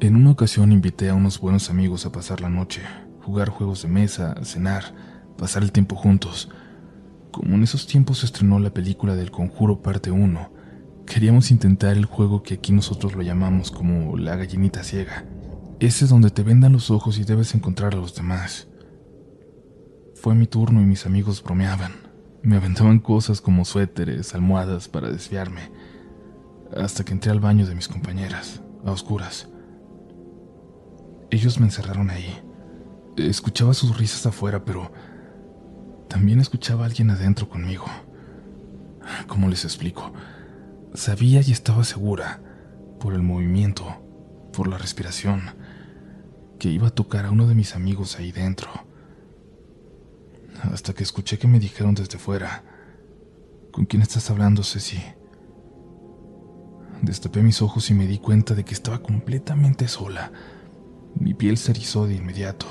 En 0.00 0.16
una 0.16 0.32
ocasión 0.32 0.72
invité 0.72 1.08
a 1.08 1.14
unos 1.14 1.38
buenos 1.38 1.70
amigos 1.70 2.04
a 2.04 2.10
pasar 2.10 2.40
la 2.40 2.48
noche, 2.48 2.82
jugar 3.22 3.48
juegos 3.48 3.82
de 3.82 3.88
mesa, 3.88 4.34
cenar, 4.42 4.92
pasar 5.38 5.62
el 5.62 5.70
tiempo 5.70 5.94
juntos. 5.94 6.50
Como 7.30 7.54
en 7.54 7.62
esos 7.62 7.86
tiempos 7.86 8.18
se 8.18 8.26
estrenó 8.26 8.58
la 8.58 8.74
película 8.74 9.14
del 9.14 9.30
Conjuro 9.30 9.82
parte 9.82 10.10
1, 10.10 10.52
queríamos 11.06 11.52
intentar 11.52 11.96
el 11.96 12.06
juego 12.06 12.42
que 12.42 12.54
aquí 12.54 12.72
nosotros 12.72 13.14
lo 13.14 13.22
llamamos 13.22 13.70
como 13.70 14.16
la 14.16 14.34
gallinita 14.34 14.82
ciega. 14.82 15.26
Ese 15.78 16.06
es 16.06 16.10
donde 16.10 16.30
te 16.30 16.42
vendan 16.42 16.72
los 16.72 16.90
ojos 16.90 17.18
y 17.18 17.24
debes 17.24 17.54
encontrar 17.54 17.94
a 17.94 17.98
los 17.98 18.16
demás. 18.16 18.66
Fue 20.24 20.34
mi 20.34 20.46
turno 20.46 20.80
y 20.80 20.86
mis 20.86 21.04
amigos 21.04 21.44
bromeaban. 21.44 21.92
Me 22.40 22.56
aventaban 22.56 22.98
cosas 22.98 23.42
como 23.42 23.66
suéteres, 23.66 24.34
almohadas 24.34 24.88
para 24.88 25.10
desviarme, 25.10 25.70
hasta 26.74 27.04
que 27.04 27.12
entré 27.12 27.30
al 27.30 27.40
baño 27.40 27.66
de 27.66 27.74
mis 27.74 27.88
compañeras, 27.88 28.62
a 28.86 28.90
oscuras. 28.90 29.50
Ellos 31.30 31.60
me 31.60 31.66
encerraron 31.66 32.08
ahí. 32.08 32.40
Escuchaba 33.18 33.74
sus 33.74 33.98
risas 33.98 34.24
afuera, 34.24 34.64
pero 34.64 34.90
también 36.08 36.40
escuchaba 36.40 36.84
a 36.84 36.86
alguien 36.86 37.10
adentro 37.10 37.50
conmigo. 37.50 37.84
¿Cómo 39.26 39.50
les 39.50 39.64
explico? 39.64 40.14
Sabía 40.94 41.42
y 41.42 41.52
estaba 41.52 41.84
segura, 41.84 42.40
por 42.98 43.12
el 43.12 43.22
movimiento, 43.22 43.84
por 44.54 44.68
la 44.68 44.78
respiración, 44.78 45.42
que 46.58 46.70
iba 46.70 46.88
a 46.88 46.94
tocar 46.94 47.26
a 47.26 47.30
uno 47.30 47.46
de 47.46 47.54
mis 47.54 47.76
amigos 47.76 48.18
ahí 48.18 48.32
dentro. 48.32 48.70
Hasta 50.62 50.92
que 50.92 51.02
escuché 51.02 51.38
que 51.38 51.48
me 51.48 51.58
dijeron 51.58 51.94
desde 51.94 52.18
fuera, 52.18 52.64
¿con 53.72 53.84
quién 53.84 54.02
estás 54.02 54.30
hablando, 54.30 54.62
Ceci? 54.62 55.02
Destapé 57.02 57.42
mis 57.42 57.60
ojos 57.60 57.90
y 57.90 57.94
me 57.94 58.06
di 58.06 58.18
cuenta 58.18 58.54
de 58.54 58.64
que 58.64 58.72
estaba 58.72 59.02
completamente 59.02 59.88
sola. 59.88 60.32
Mi 61.14 61.34
piel 61.34 61.58
se 61.58 61.72
erizó 61.72 62.06
de 62.06 62.14
inmediato. 62.14 62.66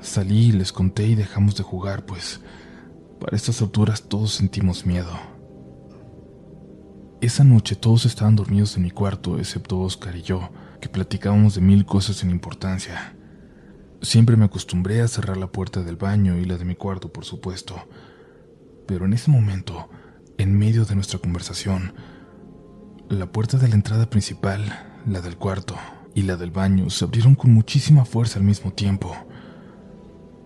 Salí, 0.00 0.52
les 0.52 0.72
conté 0.72 1.06
y 1.06 1.14
dejamos 1.14 1.56
de 1.56 1.62
jugar, 1.62 2.04
pues 2.04 2.40
para 3.20 3.36
estas 3.36 3.62
alturas 3.62 4.02
todos 4.02 4.32
sentimos 4.32 4.84
miedo. 4.84 5.10
Esa 7.22 7.44
noche 7.44 7.74
todos 7.74 8.04
estaban 8.04 8.36
dormidos 8.36 8.76
en 8.76 8.82
mi 8.82 8.90
cuarto, 8.90 9.38
excepto 9.38 9.80
Oscar 9.80 10.14
y 10.14 10.22
yo, 10.22 10.50
que 10.80 10.90
platicábamos 10.90 11.54
de 11.54 11.62
mil 11.62 11.86
cosas 11.86 12.16
sin 12.16 12.30
importancia. 12.30 13.15
Siempre 14.02 14.36
me 14.36 14.44
acostumbré 14.44 15.00
a 15.00 15.08
cerrar 15.08 15.36
la 15.36 15.46
puerta 15.46 15.82
del 15.82 15.96
baño 15.96 16.36
y 16.36 16.44
la 16.44 16.58
de 16.58 16.64
mi 16.64 16.74
cuarto, 16.74 17.12
por 17.12 17.24
supuesto. 17.24 17.76
Pero 18.86 19.06
en 19.06 19.14
ese 19.14 19.30
momento, 19.30 19.88
en 20.38 20.56
medio 20.56 20.84
de 20.84 20.94
nuestra 20.94 21.18
conversación, 21.18 21.94
la 23.08 23.26
puerta 23.26 23.56
de 23.56 23.68
la 23.68 23.74
entrada 23.74 24.10
principal, 24.10 25.00
la 25.06 25.20
del 25.20 25.36
cuarto 25.36 25.76
y 26.14 26.22
la 26.22 26.36
del 26.36 26.50
baño 26.50 26.90
se 26.90 27.04
abrieron 27.04 27.34
con 27.34 27.52
muchísima 27.52 28.04
fuerza 28.04 28.38
al 28.38 28.44
mismo 28.44 28.72
tiempo. 28.72 29.16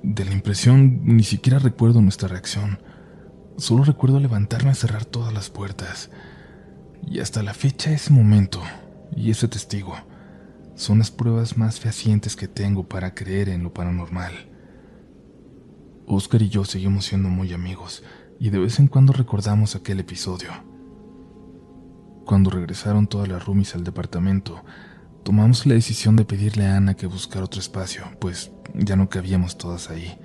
De 0.02 0.24
la 0.24 0.32
impresión 0.32 1.00
ni 1.04 1.24
siquiera 1.24 1.58
recuerdo 1.58 2.00
nuestra 2.00 2.28
reacción. 2.28 2.80
Solo 3.58 3.84
recuerdo 3.84 4.20
levantarme 4.20 4.70
a 4.70 4.74
cerrar 4.74 5.04
todas 5.04 5.34
las 5.34 5.50
puertas. 5.50 6.10
Y 7.06 7.18
hasta 7.18 7.42
la 7.42 7.52
fecha 7.52 7.90
ese 7.90 8.12
momento 8.12 8.62
y 9.14 9.30
ese 9.30 9.48
testigo 9.48 9.96
son 10.80 10.98
las 10.98 11.10
pruebas 11.10 11.58
más 11.58 11.78
fehacientes 11.78 12.36
que 12.36 12.48
tengo 12.48 12.88
para 12.88 13.14
creer 13.14 13.50
en 13.50 13.62
lo 13.62 13.74
paranormal. 13.74 14.32
Oscar 16.06 16.40
y 16.40 16.48
yo 16.48 16.64
seguimos 16.64 17.04
siendo 17.04 17.28
muy 17.28 17.52
amigos 17.52 18.02
y 18.38 18.48
de 18.48 18.60
vez 18.60 18.78
en 18.78 18.88
cuando 18.88 19.12
recordamos 19.12 19.76
aquel 19.76 20.00
episodio. 20.00 20.48
Cuando 22.24 22.48
regresaron 22.48 23.08
todas 23.08 23.28
las 23.28 23.44
roomies 23.44 23.74
al 23.74 23.84
departamento, 23.84 24.64
tomamos 25.22 25.66
la 25.66 25.74
decisión 25.74 26.16
de 26.16 26.24
pedirle 26.24 26.64
a 26.64 26.78
Ana 26.78 26.94
que 26.94 27.06
buscara 27.06 27.44
otro 27.44 27.60
espacio, 27.60 28.04
pues 28.18 28.50
ya 28.72 28.96
no 28.96 29.10
cabíamos 29.10 29.58
todas 29.58 29.90
ahí. 29.90 30.18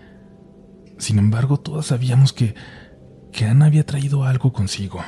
Sin 0.97 1.19
embargo, 1.19 1.57
todas 1.57 1.87
sabíamos 1.87 2.31
que, 2.31 2.55
que 3.33 3.43
Ana 3.43 3.65
había 3.65 3.85
traído 3.85 4.23
algo 4.23 4.53
consigo, 4.53 5.01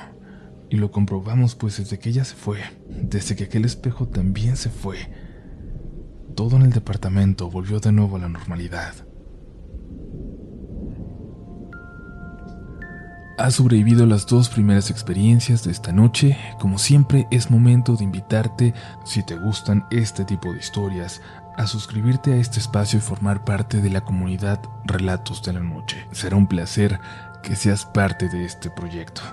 y 0.69 0.75
lo 0.75 0.91
comprobamos 0.91 1.55
pues 1.55 1.77
desde 1.77 1.99
que 1.99 2.09
ella 2.09 2.25
se 2.25 2.35
fue, 2.35 2.59
desde 2.89 3.37
que 3.37 3.45
aquel 3.45 3.63
espejo 3.63 4.09
también 4.09 4.57
se 4.57 4.69
fue. 4.69 5.26
Todo 6.37 6.57
en 6.57 6.61
el 6.61 6.71
departamento 6.71 7.49
volvió 7.49 7.79
de 7.79 7.91
nuevo 7.91 8.15
a 8.17 8.19
la 8.19 8.29
normalidad. 8.29 8.93
Has 13.39 13.55
sobrevivido 13.55 14.05
las 14.05 14.27
dos 14.27 14.47
primeras 14.47 14.91
experiencias 14.91 15.63
de 15.63 15.71
esta 15.71 15.91
noche. 15.91 16.37
Como 16.59 16.77
siempre, 16.77 17.27
es 17.31 17.49
momento 17.49 17.95
de 17.95 18.03
invitarte, 18.03 18.75
si 19.03 19.23
te 19.23 19.35
gustan 19.35 19.87
este 19.89 20.25
tipo 20.25 20.53
de 20.53 20.59
historias, 20.59 21.23
a 21.55 21.65
suscribirte 21.65 22.33
a 22.33 22.37
este 22.37 22.59
espacio 22.59 22.99
y 22.99 23.01
formar 23.01 23.43
parte 23.43 23.81
de 23.81 23.89
la 23.89 24.01
comunidad 24.01 24.61
Relatos 24.85 25.41
de 25.41 25.53
la 25.53 25.59
Noche. 25.59 26.05
Será 26.11 26.35
un 26.35 26.45
placer 26.45 26.99
que 27.41 27.55
seas 27.55 27.83
parte 27.83 28.29
de 28.29 28.45
este 28.45 28.69
proyecto. 28.69 29.23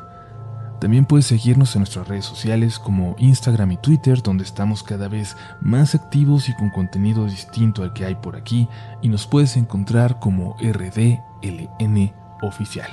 También 0.84 1.06
puedes 1.06 1.24
seguirnos 1.24 1.74
en 1.74 1.80
nuestras 1.80 2.08
redes 2.08 2.26
sociales 2.26 2.78
como 2.78 3.16
Instagram 3.18 3.72
y 3.72 3.76
Twitter, 3.78 4.22
donde 4.22 4.44
estamos 4.44 4.82
cada 4.82 5.08
vez 5.08 5.34
más 5.62 5.94
activos 5.94 6.50
y 6.50 6.54
con 6.54 6.68
contenido 6.68 7.24
distinto 7.24 7.82
al 7.82 7.94
que 7.94 8.04
hay 8.04 8.16
por 8.16 8.36
aquí, 8.36 8.68
y 9.00 9.08
nos 9.08 9.26
puedes 9.26 9.56
encontrar 9.56 10.18
como 10.18 10.58
RDLN 10.60 12.12
Oficial. 12.42 12.90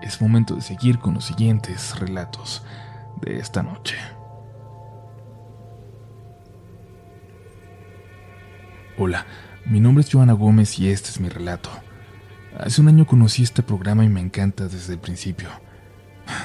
Es 0.00 0.22
momento 0.22 0.54
de 0.54 0.62
seguir 0.62 0.98
con 0.98 1.12
los 1.12 1.26
siguientes 1.26 1.94
relatos 1.98 2.62
de 3.20 3.38
esta 3.38 3.62
noche. 3.62 3.96
Hola, 8.96 9.26
mi 9.66 9.78
nombre 9.78 10.02
es 10.04 10.10
Joana 10.10 10.32
Gómez 10.32 10.78
y 10.78 10.88
este 10.88 11.10
es 11.10 11.20
mi 11.20 11.28
relato. 11.28 11.68
Hace 12.58 12.80
un 12.80 12.88
año 12.88 13.06
conocí 13.06 13.42
este 13.42 13.62
programa 13.62 14.06
y 14.06 14.08
me 14.08 14.22
encanta 14.22 14.68
desde 14.68 14.94
el 14.94 15.00
principio. 15.00 15.50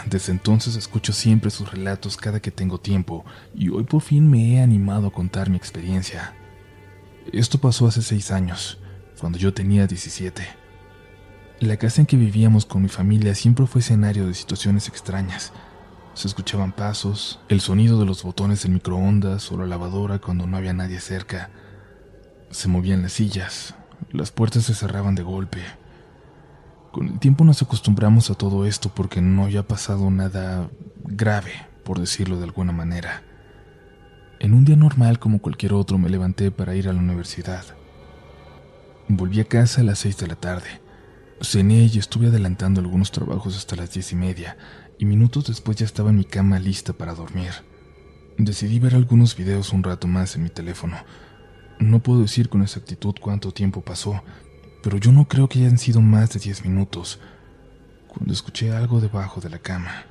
Desde 0.05 0.31
entonces 0.31 0.75
escucho 0.75 1.13
siempre 1.13 1.51
sus 1.51 1.71
relatos 1.71 2.17
cada 2.17 2.39
que 2.39 2.51
tengo 2.51 2.79
tiempo 2.79 3.25
y 3.55 3.69
hoy 3.69 3.83
por 3.83 4.01
fin 4.01 4.29
me 4.29 4.55
he 4.55 4.61
animado 4.61 5.07
a 5.07 5.11
contar 5.11 5.49
mi 5.49 5.57
experiencia. 5.57 6.33
Esto 7.31 7.59
pasó 7.59 7.87
hace 7.87 8.01
seis 8.01 8.31
años, 8.31 8.79
cuando 9.19 9.37
yo 9.37 9.53
tenía 9.53 9.87
17. 9.87 10.43
La 11.59 11.77
casa 11.77 12.01
en 12.01 12.07
que 12.07 12.17
vivíamos 12.17 12.65
con 12.65 12.81
mi 12.81 12.89
familia 12.89 13.35
siempre 13.35 13.67
fue 13.67 13.81
escenario 13.81 14.25
de 14.25 14.33
situaciones 14.33 14.87
extrañas. 14.87 15.51
Se 16.13 16.27
escuchaban 16.27 16.71
pasos, 16.71 17.39
el 17.49 17.61
sonido 17.61 17.99
de 17.99 18.05
los 18.05 18.23
botones 18.23 18.63
del 18.63 18.71
microondas 18.71 19.51
o 19.51 19.57
la 19.57 19.65
lavadora 19.65 20.19
cuando 20.19 20.47
no 20.47 20.57
había 20.57 20.73
nadie 20.73 20.99
cerca. 20.99 21.49
Se 22.49 22.67
movían 22.67 23.01
las 23.01 23.13
sillas, 23.13 23.75
las 24.11 24.31
puertas 24.31 24.63
se 24.63 24.73
cerraban 24.73 25.15
de 25.15 25.23
golpe, 25.23 25.61
con 26.91 27.07
el 27.07 27.19
tiempo 27.19 27.43
nos 27.43 27.61
acostumbramos 27.61 28.29
a 28.29 28.35
todo 28.35 28.65
esto 28.65 28.89
porque 28.93 29.21
no 29.21 29.45
había 29.45 29.67
pasado 29.67 30.09
nada 30.09 30.69
grave, 31.03 31.51
por 31.83 31.99
decirlo 31.99 32.37
de 32.37 32.45
alguna 32.45 32.71
manera. 32.71 33.23
En 34.39 34.53
un 34.53 34.65
día 34.65 34.75
normal 34.75 35.19
como 35.19 35.39
cualquier 35.39 35.73
otro 35.73 35.97
me 35.97 36.09
levanté 36.09 36.51
para 36.51 36.75
ir 36.75 36.87
a 36.87 36.93
la 36.93 36.99
universidad. 36.99 37.63
Volví 39.07 39.39
a 39.39 39.45
casa 39.45 39.81
a 39.81 39.83
las 39.83 39.99
seis 39.99 40.17
de 40.17 40.27
la 40.27 40.35
tarde. 40.35 40.81
Cené 41.41 41.85
y 41.85 41.97
estuve 41.97 42.27
adelantando 42.27 42.81
algunos 42.81 43.11
trabajos 43.11 43.57
hasta 43.57 43.75
las 43.75 43.93
diez 43.93 44.11
y 44.11 44.15
media, 44.15 44.57
y 44.97 45.05
minutos 45.05 45.47
después 45.47 45.77
ya 45.77 45.85
estaba 45.85 46.09
en 46.09 46.17
mi 46.17 46.25
cama 46.25 46.59
lista 46.59 46.93
para 46.93 47.13
dormir. 47.13 47.51
Decidí 48.37 48.79
ver 48.79 48.95
algunos 48.95 49.35
videos 49.35 49.73
un 49.73 49.83
rato 49.83 50.07
más 50.07 50.35
en 50.35 50.43
mi 50.43 50.49
teléfono. 50.49 50.97
No 51.79 51.99
puedo 51.99 52.21
decir 52.21 52.49
con 52.49 52.61
exactitud 52.61 53.15
cuánto 53.21 53.51
tiempo 53.51 53.81
pasó, 53.81 54.21
pero 54.81 54.97
yo 54.97 55.11
no 55.11 55.27
creo 55.27 55.49
que 55.49 55.59
hayan 55.59 55.77
sido 55.77 56.01
más 56.01 56.31
de 56.31 56.39
diez 56.39 56.63
minutos 56.63 57.19
cuando 58.07 58.33
escuché 58.33 58.71
algo 58.71 58.99
debajo 58.99 59.41
de 59.41 59.49
la 59.49 59.59
cama. 59.59 60.05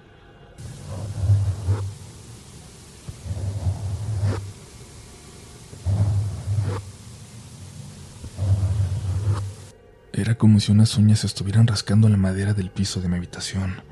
Era 10.12 10.34
como 10.34 10.58
si 10.58 10.72
unas 10.72 10.96
uñas 10.96 11.22
estuvieran 11.22 11.68
rascando 11.68 12.08
la 12.08 12.16
madera 12.16 12.52
del 12.52 12.70
piso 12.70 13.00
de 13.00 13.08
mi 13.08 13.16
habitación. 13.16 13.82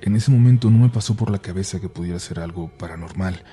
En 0.00 0.16
ese 0.16 0.30
momento 0.30 0.70
no 0.70 0.78
me 0.78 0.88
pasó 0.88 1.14
por 1.14 1.30
la 1.30 1.38
cabeza 1.38 1.80
que 1.80 1.88
pudiera 1.88 2.18
ser 2.18 2.40
algo 2.40 2.70
paranormal. 2.78 3.44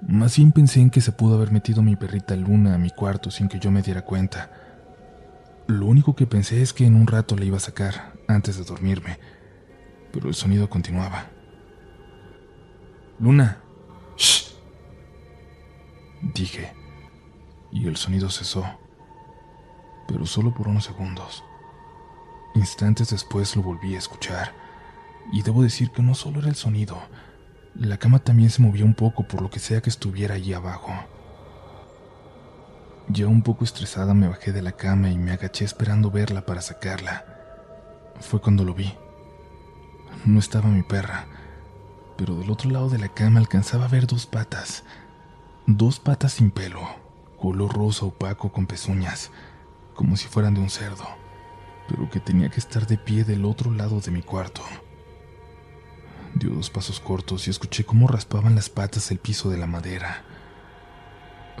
Más 0.00 0.36
bien 0.36 0.52
pensé 0.52 0.80
en 0.80 0.90
que 0.90 1.00
se 1.00 1.10
pudo 1.12 1.36
haber 1.36 1.50
metido 1.50 1.82
mi 1.82 1.96
perrita 1.96 2.36
Luna 2.36 2.74
a 2.74 2.78
mi 2.78 2.90
cuarto 2.90 3.30
sin 3.30 3.48
que 3.48 3.58
yo 3.58 3.72
me 3.72 3.82
diera 3.82 4.02
cuenta. 4.02 4.61
Lo 5.66 5.86
único 5.86 6.16
que 6.16 6.26
pensé 6.26 6.62
es 6.62 6.72
que 6.72 6.86
en 6.86 6.96
un 6.96 7.06
rato 7.06 7.36
la 7.36 7.44
iba 7.44 7.56
a 7.56 7.60
sacar 7.60 8.14
antes 8.28 8.56
de 8.58 8.64
dormirme, 8.64 9.18
pero 10.12 10.28
el 10.28 10.34
sonido 10.34 10.68
continuaba. 10.68 11.30
Luna. 13.18 13.62
Shh. 14.16 14.52
Dije, 16.34 16.72
y 17.70 17.86
el 17.86 17.96
sonido 17.96 18.30
cesó, 18.30 18.64
pero 20.06 20.26
solo 20.26 20.52
por 20.52 20.68
unos 20.68 20.84
segundos. 20.84 21.44
Instantes 22.54 23.10
después 23.10 23.56
lo 23.56 23.62
volví 23.62 23.94
a 23.94 23.98
escuchar, 23.98 24.52
y 25.32 25.42
debo 25.42 25.62
decir 25.62 25.90
que 25.90 26.02
no 26.02 26.14
solo 26.14 26.40
era 26.40 26.48
el 26.48 26.56
sonido, 26.56 27.00
la 27.74 27.96
cama 27.96 28.18
también 28.18 28.50
se 28.50 28.60
movía 28.60 28.84
un 28.84 28.94
poco 28.94 29.26
por 29.26 29.40
lo 29.40 29.50
que 29.50 29.58
sea 29.58 29.80
que 29.80 29.90
estuviera 29.90 30.34
allí 30.34 30.52
abajo. 30.52 30.92
Ya 33.12 33.26
un 33.26 33.42
poco 33.42 33.64
estresada 33.64 34.14
me 34.14 34.26
bajé 34.26 34.52
de 34.52 34.62
la 34.62 34.72
cama 34.72 35.10
y 35.10 35.18
me 35.18 35.32
agaché 35.32 35.66
esperando 35.66 36.10
verla 36.10 36.46
para 36.46 36.62
sacarla. 36.62 37.26
Fue 38.20 38.40
cuando 38.40 38.64
lo 38.64 38.72
vi. 38.72 38.94
No 40.24 40.38
estaba 40.38 40.70
mi 40.70 40.82
perra, 40.82 41.26
pero 42.16 42.36
del 42.36 42.50
otro 42.50 42.70
lado 42.70 42.88
de 42.88 42.98
la 42.98 43.08
cama 43.08 43.38
alcanzaba 43.38 43.84
a 43.84 43.88
ver 43.88 44.06
dos 44.06 44.24
patas. 44.24 44.84
Dos 45.66 46.00
patas 46.00 46.32
sin 46.32 46.50
pelo, 46.50 46.80
color 47.38 47.74
rosa 47.74 48.06
opaco 48.06 48.50
con 48.50 48.66
pezuñas, 48.66 49.30
como 49.94 50.16
si 50.16 50.26
fueran 50.26 50.54
de 50.54 50.60
un 50.60 50.70
cerdo, 50.70 51.04
pero 51.88 52.08
que 52.08 52.18
tenía 52.18 52.48
que 52.48 52.60
estar 52.60 52.86
de 52.86 52.96
pie 52.96 53.24
del 53.24 53.44
otro 53.44 53.72
lado 53.72 54.00
de 54.00 54.10
mi 54.10 54.22
cuarto. 54.22 54.62
Dio 56.34 56.48
dos 56.54 56.70
pasos 56.70 56.98
cortos 56.98 57.46
y 57.46 57.50
escuché 57.50 57.84
cómo 57.84 58.08
raspaban 58.08 58.54
las 58.54 58.70
patas 58.70 59.10
el 59.10 59.18
piso 59.18 59.50
de 59.50 59.58
la 59.58 59.66
madera. 59.66 60.24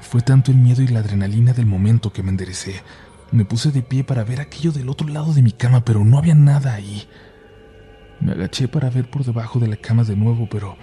Fue 0.00 0.20
tanto 0.20 0.50
el 0.50 0.58
miedo 0.58 0.82
y 0.82 0.88
la 0.88 1.00
adrenalina 1.00 1.52
del 1.52 1.66
momento 1.66 2.12
que 2.12 2.22
me 2.22 2.30
enderecé. 2.30 2.82
Me 3.30 3.44
puse 3.44 3.70
de 3.70 3.82
pie 3.82 4.04
para 4.04 4.24
ver 4.24 4.40
aquello 4.40 4.72
del 4.72 4.88
otro 4.88 5.08
lado 5.08 5.32
de 5.32 5.42
mi 5.42 5.52
cama, 5.52 5.84
pero 5.84 6.04
no 6.04 6.18
había 6.18 6.34
nada 6.34 6.74
ahí. 6.74 7.08
Me 8.20 8.32
agaché 8.32 8.68
para 8.68 8.90
ver 8.90 9.10
por 9.10 9.24
debajo 9.24 9.58
de 9.58 9.68
la 9.68 9.76
cama 9.76 10.04
de 10.04 10.16
nuevo, 10.16 10.48
pero 10.50 10.76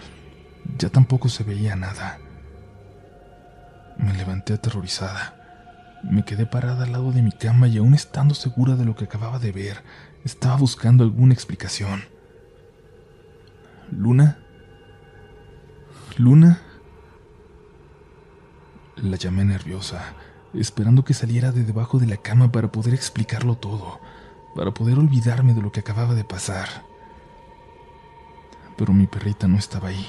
ya 0.78 0.90
tampoco 0.90 1.30
se 1.30 1.44
veía 1.44 1.76
nada. 1.76 2.20
Me 3.98 4.14
levanté 4.14 4.54
aterrorizada. 4.54 5.36
Me 6.04 6.24
quedé 6.24 6.46
parada 6.46 6.86
al 6.86 6.94
lado 6.94 7.12
de 7.12 7.22
mi 7.22 7.32
cama 7.32 7.68
y 7.68 7.78
aún 7.78 7.94
estando 7.94 8.34
segura 8.34 8.76
de 8.76 8.86
lo 8.86 8.96
que 8.96 9.04
acababa 9.04 9.38
de 9.38 9.52
ver, 9.52 9.84
estaba 10.24 10.56
buscando 10.56 11.04
alguna 11.04 11.34
explicación. 11.34 12.04
¿Luna? 13.92 14.40
¿Luna? 16.18 16.62
La 19.02 19.16
llamé 19.16 19.46
nerviosa, 19.46 20.14
esperando 20.54 21.06
que 21.06 21.14
saliera 21.14 21.52
de 21.54 21.64
debajo 21.64 22.00
de 22.00 22.08
la 22.08 22.18
cama 22.18 22.52
para 22.52 22.72
poder 22.72 22.94
explicarlo 22.94 23.56
todo, 23.56 24.00
para 24.56 24.74
poder 24.74 25.00
olvidarme 25.00 25.54
de 25.54 25.62
lo 25.62 25.72
que 25.72 25.80
acababa 25.80 26.16
de 26.16 26.24
pasar. 26.24 26.68
pero 28.78 28.94
mi 28.94 29.08
perrita 29.08 29.48
no 29.48 29.58
estaba 29.58 29.90
ahí. 29.90 30.08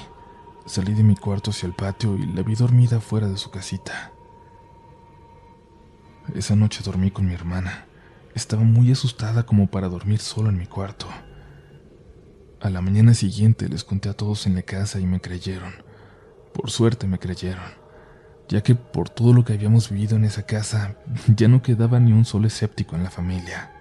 Salí 0.65 0.93
de 0.93 1.03
mi 1.03 1.15
cuarto 1.15 1.51
hacia 1.51 1.67
el 1.67 1.73
patio 1.73 2.15
y 2.15 2.25
la 2.25 2.41
vi 2.41 2.55
dormida 2.55 3.01
fuera 3.01 3.27
de 3.27 3.35
su 3.35 3.51
casita. 3.51 4.13
Esa 6.33 6.55
noche 6.55 6.81
dormí 6.83 7.11
con 7.11 7.25
mi 7.25 7.33
hermana. 7.33 7.85
Estaba 8.33 8.63
muy 8.63 8.91
asustada 8.91 9.45
como 9.45 9.67
para 9.67 9.89
dormir 9.89 10.19
solo 10.19 10.49
en 10.49 10.57
mi 10.57 10.67
cuarto. 10.67 11.07
A 12.61 12.69
la 12.69 12.81
mañana 12.81 13.13
siguiente 13.13 13.67
les 13.67 13.83
conté 13.83 14.07
a 14.07 14.13
todos 14.13 14.45
en 14.47 14.55
la 14.55 14.61
casa 14.61 14.99
y 14.99 15.05
me 15.05 15.19
creyeron. 15.19 15.73
Por 16.53 16.69
suerte 16.71 17.07
me 17.07 17.19
creyeron, 17.19 17.63
ya 18.51 18.61
que 18.61 18.75
por 18.75 19.07
todo 19.07 19.31
lo 19.31 19.45
que 19.45 19.53
habíamos 19.53 19.89
vivido 19.89 20.17
en 20.17 20.25
esa 20.25 20.43
casa 20.43 20.95
ya 21.33 21.47
no 21.47 21.61
quedaba 21.61 22.01
ni 22.01 22.11
un 22.11 22.25
solo 22.25 22.47
escéptico 22.47 22.97
en 22.97 23.03
la 23.03 23.09
familia. 23.09 23.71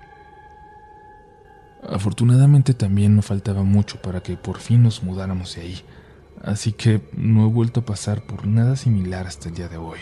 Afortunadamente 1.82 2.72
también 2.72 3.16
no 3.16 3.22
faltaba 3.22 3.64
mucho 3.64 4.00
para 4.00 4.22
que 4.22 4.36
por 4.36 4.58
fin 4.58 4.84
nos 4.84 5.02
mudáramos 5.02 5.56
de 5.56 5.62
ahí, 5.62 5.80
así 6.40 6.70
que 6.70 7.02
no 7.14 7.46
he 7.46 7.48
vuelto 7.48 7.80
a 7.80 7.84
pasar 7.84 8.22
por 8.22 8.46
nada 8.46 8.76
similar 8.76 9.26
hasta 9.26 9.48
el 9.48 9.56
día 9.56 9.68
de 9.68 9.76
hoy. 9.76 9.98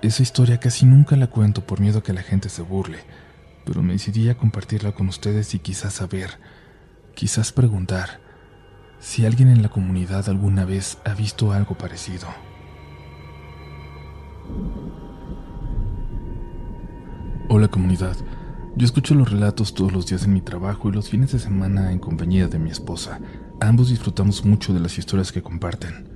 Esa 0.00 0.22
historia 0.22 0.60
casi 0.60 0.86
nunca 0.86 1.16
la 1.16 1.26
cuento 1.26 1.66
por 1.66 1.80
miedo 1.80 1.98
a 1.98 2.02
que 2.04 2.12
la 2.12 2.22
gente 2.22 2.48
se 2.48 2.62
burle, 2.62 3.00
pero 3.64 3.82
me 3.82 3.94
decidí 3.94 4.28
a 4.28 4.38
compartirla 4.38 4.92
con 4.92 5.08
ustedes 5.08 5.52
y 5.54 5.58
quizás 5.58 5.94
saber, 5.94 6.38
quizás 7.16 7.50
preguntar, 7.50 8.20
si 9.00 9.26
alguien 9.26 9.48
en 9.48 9.62
la 9.62 9.68
comunidad 9.68 10.28
alguna 10.28 10.64
vez 10.64 10.98
ha 11.04 11.14
visto 11.14 11.52
algo 11.52 11.76
parecido. 11.76 12.28
Hola 17.48 17.66
comunidad, 17.68 18.16
yo 18.76 18.84
escucho 18.84 19.14
los 19.14 19.30
relatos 19.30 19.74
todos 19.74 19.92
los 19.92 20.06
días 20.06 20.24
en 20.24 20.34
mi 20.34 20.40
trabajo 20.40 20.88
y 20.88 20.92
los 20.92 21.08
fines 21.08 21.32
de 21.32 21.40
semana 21.40 21.90
en 21.90 21.98
compañía 21.98 22.46
de 22.46 22.60
mi 22.60 22.70
esposa. 22.70 23.20
Ambos 23.60 23.88
disfrutamos 23.88 24.44
mucho 24.44 24.72
de 24.72 24.80
las 24.80 24.96
historias 24.98 25.32
que 25.32 25.42
comparten. 25.42 26.08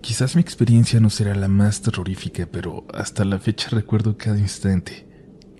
Quizás 0.00 0.36
mi 0.36 0.40
experiencia 0.40 1.00
no 1.00 1.10
será 1.10 1.34
la 1.34 1.48
más 1.48 1.82
terrorífica, 1.82 2.46
pero 2.50 2.86
hasta 2.94 3.24
la 3.24 3.38
fecha 3.38 3.68
recuerdo 3.70 4.16
cada 4.16 4.38
instante 4.38 5.10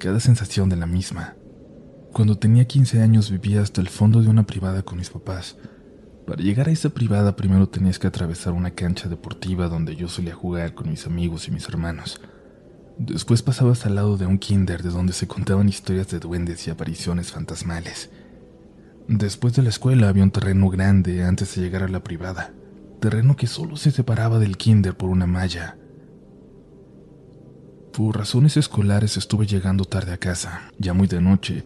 cada 0.00 0.18
sensación 0.18 0.68
de 0.70 0.76
la 0.76 0.86
misma. 0.86 1.36
Cuando 2.12 2.38
tenía 2.38 2.66
15 2.66 3.02
años 3.02 3.30
vivía 3.30 3.60
hasta 3.60 3.80
el 3.80 3.88
fondo 3.88 4.22
de 4.22 4.28
una 4.28 4.44
privada 4.44 4.82
con 4.82 4.98
mis 4.98 5.10
papás. 5.10 5.56
Para 6.30 6.44
llegar 6.44 6.68
a 6.68 6.70
esa 6.70 6.90
privada 6.90 7.34
primero 7.34 7.68
tenías 7.68 7.98
que 7.98 8.06
atravesar 8.06 8.52
una 8.52 8.70
cancha 8.70 9.08
deportiva 9.08 9.66
donde 9.66 9.96
yo 9.96 10.06
solía 10.06 10.32
jugar 10.32 10.74
con 10.74 10.88
mis 10.88 11.04
amigos 11.04 11.48
y 11.48 11.50
mis 11.50 11.68
hermanos. 11.68 12.20
Después 12.98 13.42
pasabas 13.42 13.84
al 13.84 13.96
lado 13.96 14.16
de 14.16 14.26
un 14.26 14.38
kinder 14.38 14.84
de 14.84 14.90
donde 14.90 15.12
se 15.12 15.26
contaban 15.26 15.68
historias 15.68 16.06
de 16.06 16.20
duendes 16.20 16.68
y 16.68 16.70
apariciones 16.70 17.32
fantasmales. 17.32 18.10
Después 19.08 19.56
de 19.56 19.62
la 19.62 19.70
escuela 19.70 20.08
había 20.08 20.22
un 20.22 20.30
terreno 20.30 20.68
grande 20.68 21.24
antes 21.24 21.52
de 21.56 21.62
llegar 21.62 21.82
a 21.82 21.88
la 21.88 22.04
privada, 22.04 22.52
terreno 23.00 23.34
que 23.34 23.48
solo 23.48 23.76
se 23.76 23.90
separaba 23.90 24.38
del 24.38 24.56
kinder 24.56 24.96
por 24.96 25.10
una 25.10 25.26
malla. 25.26 25.78
Por 27.92 28.16
razones 28.16 28.56
escolares 28.56 29.16
estuve 29.16 29.48
llegando 29.48 29.84
tarde 29.84 30.12
a 30.12 30.18
casa, 30.18 30.70
ya 30.78 30.94
muy 30.94 31.08
de 31.08 31.20
noche, 31.20 31.64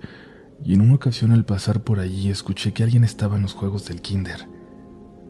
y 0.64 0.72
en 0.72 0.80
una 0.80 0.94
ocasión 0.94 1.32
al 1.32 1.44
pasar 1.44 1.84
por 1.84 2.00
allí 2.00 2.30
escuché 2.30 2.72
que 2.72 2.82
alguien 2.82 3.04
estaba 3.04 3.36
en 3.36 3.42
los 3.42 3.52
juegos 3.52 3.84
del 3.84 4.00
kinder, 4.00 4.53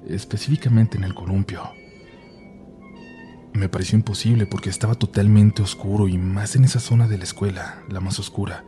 específicamente 0.09 0.97
en 0.97 1.05
el 1.05 1.15
columpio. 1.15 1.63
Me 3.53 3.69
pareció 3.69 3.97
imposible 3.97 4.47
porque 4.47 4.69
estaba 4.69 4.95
totalmente 4.95 5.63
oscuro 5.63 6.09
y 6.09 6.19
más 6.19 6.57
en 6.57 6.65
esa 6.65 6.81
zona 6.81 7.07
de 7.07 7.19
la 7.19 7.25
escuela, 7.25 7.83
la 7.89 8.01
más 8.01 8.19
oscura, 8.19 8.65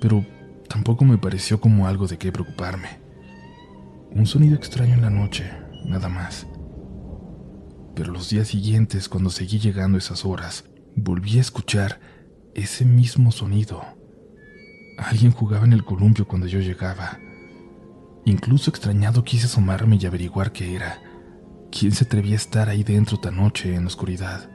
pero 0.00 0.24
tampoco 0.68 1.04
me 1.04 1.18
pareció 1.18 1.60
como 1.60 1.86
algo 1.86 2.06
de 2.06 2.16
qué 2.16 2.32
preocuparme. 2.32 3.00
Un 4.10 4.26
sonido 4.26 4.56
extraño 4.56 4.94
en 4.94 5.02
la 5.02 5.10
noche, 5.10 5.50
nada 5.84 6.08
más. 6.08 6.46
Pero 7.94 8.12
los 8.12 8.30
días 8.30 8.48
siguientes, 8.48 9.08
cuando 9.08 9.28
seguí 9.28 9.58
llegando 9.58 9.98
esas 9.98 10.24
horas, 10.24 10.64
volví 10.96 11.36
a 11.38 11.42
escuchar 11.42 12.00
ese 12.54 12.84
mismo 12.84 13.30
sonido. 13.30 13.82
Alguien 14.96 15.32
jugaba 15.32 15.66
en 15.66 15.72
el 15.72 15.84
columpio 15.84 16.26
cuando 16.26 16.46
yo 16.46 16.60
llegaba. 16.60 17.18
Incluso 18.28 18.68
extrañado 18.68 19.24
quise 19.24 19.46
asomarme 19.46 19.96
y 19.98 20.04
averiguar 20.04 20.52
qué 20.52 20.76
era. 20.76 21.00
¿Quién 21.72 21.92
se 21.92 22.04
atrevía 22.04 22.34
a 22.34 22.36
estar 22.36 22.68
ahí 22.68 22.84
dentro 22.84 23.18
tan 23.18 23.36
noche 23.36 23.74
en 23.74 23.84
la 23.84 23.86
oscuridad? 23.86 24.50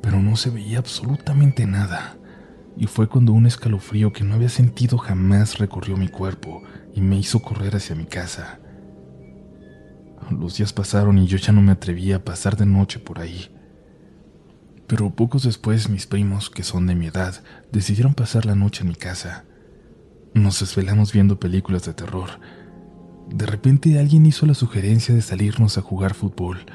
Pero 0.00 0.22
no 0.22 0.34
se 0.36 0.48
veía 0.48 0.78
absolutamente 0.78 1.66
nada, 1.66 2.16
y 2.74 2.86
fue 2.86 3.06
cuando 3.06 3.34
un 3.34 3.44
escalofrío 3.44 4.14
que 4.14 4.24
no 4.24 4.34
había 4.34 4.48
sentido 4.48 4.96
jamás 4.96 5.58
recorrió 5.58 5.98
mi 5.98 6.08
cuerpo 6.08 6.62
y 6.94 7.02
me 7.02 7.18
hizo 7.18 7.42
correr 7.42 7.76
hacia 7.76 7.96
mi 7.96 8.06
casa. 8.06 8.60
Los 10.30 10.56
días 10.56 10.72
pasaron 10.72 11.18
y 11.18 11.26
yo 11.26 11.36
ya 11.36 11.52
no 11.52 11.60
me 11.60 11.72
atrevía 11.72 12.16
a 12.16 12.24
pasar 12.24 12.56
de 12.56 12.64
noche 12.64 12.98
por 12.98 13.18
ahí. 13.18 13.54
Pero 14.86 15.10
pocos 15.10 15.42
después 15.42 15.90
mis 15.90 16.06
primos, 16.06 16.48
que 16.48 16.62
son 16.62 16.86
de 16.86 16.94
mi 16.94 17.08
edad, 17.08 17.42
decidieron 17.72 18.14
pasar 18.14 18.46
la 18.46 18.54
noche 18.54 18.84
en 18.84 18.88
mi 18.88 18.94
casa. 18.94 19.44
Nos 20.34 20.58
desvelamos 20.58 21.12
viendo 21.12 21.38
películas 21.38 21.84
de 21.84 21.94
terror. 21.94 22.28
De 23.28 23.46
repente 23.46 24.00
alguien 24.00 24.26
hizo 24.26 24.46
la 24.46 24.54
sugerencia 24.54 25.14
de 25.14 25.22
salirnos 25.22 25.78
a 25.78 25.80
jugar 25.80 26.14
fútbol. 26.14 26.66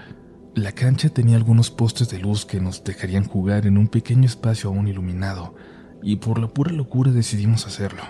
La 0.55 0.71
cancha 0.71 1.09
tenía 1.09 1.35
algunos 1.35 1.69
postes 1.69 2.09
de 2.09 2.19
luz 2.19 2.45
que 2.45 2.61
nos 2.61 2.85
dejarían 2.85 3.25
jugar 3.25 3.67
en 3.67 3.77
un 3.77 3.89
pequeño 3.89 4.25
espacio 4.25 4.69
aún 4.69 4.87
iluminado, 4.87 5.55
y 6.01 6.15
por 6.15 6.39
la 6.39 6.47
pura 6.47 6.71
locura 6.71 7.11
decidimos 7.11 7.67
hacerlo. 7.67 8.01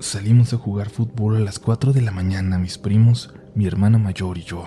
Salimos 0.00 0.54
a 0.54 0.56
jugar 0.56 0.88
fútbol 0.88 1.36
a 1.36 1.40
las 1.40 1.58
4 1.58 1.92
de 1.92 2.00
la 2.00 2.10
mañana 2.10 2.58
mis 2.58 2.78
primos, 2.78 3.34
mi 3.54 3.66
hermana 3.66 3.98
mayor 3.98 4.38
y 4.38 4.44
yo. 4.44 4.64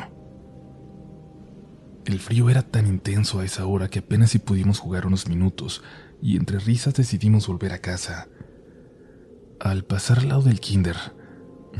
El 2.05 2.19
frío 2.19 2.51
era 2.51 2.61
tan 2.61 2.85
intenso 2.85 3.39
a 3.39 3.45
esa 3.45 3.65
hora 3.65 3.89
que 3.89 3.99
apenas 3.99 4.29
si 4.29 4.39
pudimos 4.39 4.77
jugar 4.77 5.07
unos 5.07 5.27
minutos, 5.27 5.81
y 6.21 6.37
entre 6.37 6.59
risas 6.59 6.93
decidimos 6.93 7.47
volver 7.47 7.73
a 7.73 7.79
casa. 7.79 8.27
Al 9.59 9.83
pasar 9.83 10.19
al 10.19 10.29
lado 10.29 10.43
del 10.43 10.61
kinder, 10.61 10.95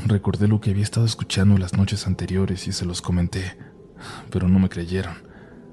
recordé 0.05 0.49
lo 0.49 0.59
que 0.59 0.71
había 0.71 0.83
estado 0.83 1.05
escuchando 1.05 1.57
las 1.57 1.77
noches 1.77 2.07
anteriores 2.07 2.67
y 2.67 2.73
se 2.73 2.85
los 2.85 3.01
comenté, 3.01 3.57
pero 4.29 4.49
no 4.49 4.59
me 4.59 4.67
creyeron. 4.67 5.15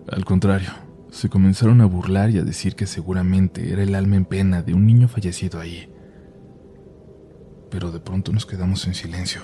Al 0.09 0.25
contrario, 0.25 0.71
se 1.11 1.29
comenzaron 1.29 1.81
a 1.81 1.87
burlar 1.87 2.31
y 2.31 2.39
a 2.39 2.45
decir 2.45 2.77
que 2.77 2.87
seguramente 2.87 3.73
era 3.73 3.83
el 3.83 3.97
alma 3.97 4.15
en 4.15 4.25
pena 4.25 4.63
de 4.63 4.73
un 4.73 4.87
niño 4.87 5.09
fallecido 5.09 5.59
ahí. 5.59 5.93
Pero 7.73 7.91
de 7.91 7.99
pronto 7.99 8.33
nos 8.33 8.47
quedamos 8.47 8.87
en 8.87 8.95
silencio, 8.95 9.43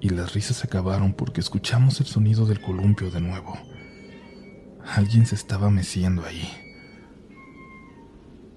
y 0.00 0.08
las 0.08 0.32
risas 0.32 0.64
acabaron 0.64 1.12
porque 1.12 1.40
escuchamos 1.40 2.00
el 2.00 2.06
sonido 2.06 2.46
del 2.46 2.62
columpio 2.62 3.10
de 3.10 3.20
nuevo. 3.20 3.54
Alguien 4.94 5.26
se 5.26 5.34
estaba 5.34 5.68
meciendo 5.68 6.24
ahí. 6.24 6.48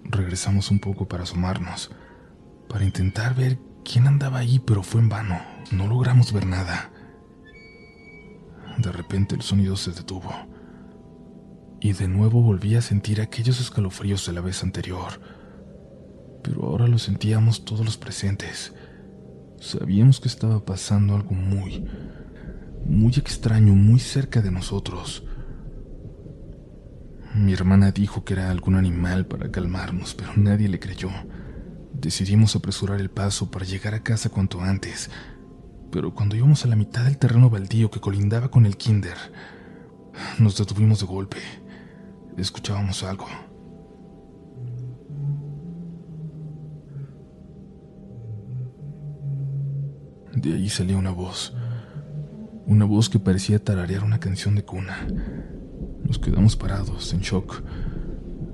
Regresamos 0.06 0.72
un 0.72 0.80
poco 0.80 1.10
para 1.10 1.24
asomarnos, 1.24 1.92
para 2.70 2.86
intentar 2.86 3.36
ver 3.36 3.58
quién 3.84 4.08
andaba 4.08 4.40
ahí, 4.40 4.60
pero 4.60 4.84
fue 4.84 5.02
en 5.02 5.10
vano. 5.10 5.42
No 5.72 5.88
logramos 5.88 6.32
ver 6.32 6.46
nada. 6.46 6.92
De 8.78 8.92
repente 8.92 9.36
el 9.36 9.42
sonido 9.42 9.76
se 9.76 9.92
detuvo. 9.92 10.32
Y 11.82 11.94
de 11.94 12.08
nuevo 12.08 12.42
volví 12.42 12.76
a 12.76 12.82
sentir 12.82 13.20
aquellos 13.20 13.60
escalofríos 13.60 14.26
de 14.26 14.34
la 14.34 14.42
vez 14.42 14.64
anterior. 14.64 15.20
Pero 16.44 16.64
ahora 16.64 16.88
lo 16.88 17.00
sentíamos 17.00 17.66
todos 17.66 17.84
los 17.84 17.98
presentes. 17.98 18.74
Sabíamos 19.60 20.20
que 20.20 20.30
estaba 20.30 20.64
pasando 20.64 21.16
algo 21.16 21.32
muy, 21.32 21.86
muy 22.86 23.14
extraño, 23.16 23.74
muy 23.74 24.00
cerca 24.00 24.42
de 24.42 24.52
nosotros. 24.52 25.24
Mi 27.36 27.54
hermana 27.54 27.92
dijo 27.92 28.24
que 28.24 28.34
era 28.34 28.52
algún 28.52 28.76
animal 28.76 29.26
para 29.26 29.52
calmarnos, 29.52 30.14
pero 30.14 30.32
nadie 30.36 30.70
le 30.70 30.80
creyó. 30.80 31.10
Decidimos 32.02 32.56
apresurar 32.56 33.02
el 33.02 33.10
paso 33.10 33.52
para 33.52 33.66
llegar 33.66 33.94
a 33.94 34.04
casa 34.04 34.30
cuanto 34.30 34.62
antes, 34.62 35.10
pero 35.92 36.14
cuando 36.14 36.38
íbamos 36.38 36.64
a 36.64 36.70
la 36.70 36.78
mitad 36.78 37.04
del 37.04 37.18
terreno 37.18 37.50
baldío 37.50 37.92
que 37.92 38.00
colindaba 38.00 38.50
con 38.50 38.66
el 38.66 38.78
kinder, 38.78 39.18
nos 40.40 40.58
detuvimos 40.58 41.02
de 41.02 41.06
golpe. 41.08 41.38
Escuchábamos 42.38 43.04
algo. 43.04 43.28
De 50.34 50.54
ahí 50.54 50.70
salía 50.70 50.98
una 50.98 51.12
voz, 51.12 51.54
una 52.66 52.86
voz 52.86 53.10
que 53.10 53.20
parecía 53.20 53.62
tararear 53.62 54.06
una 54.06 54.22
canción 54.22 54.56
de 54.56 54.64
cuna. 54.64 55.06
Nos 56.06 56.18
quedamos 56.18 56.56
parados, 56.56 57.12
en 57.14 57.20
shock. 57.20 57.62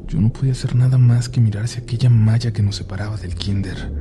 Yo 0.08 0.22
no 0.22 0.32
podía 0.32 0.52
hacer 0.52 0.76
nada 0.76 0.98
más 0.98 1.30
que 1.30 1.42
mirar 1.42 1.66
aquella 1.66 2.10
malla 2.10 2.54
que 2.54 2.62
nos 2.62 2.76
separaba 2.76 3.18
del 3.18 3.36
kinder. 3.36 3.92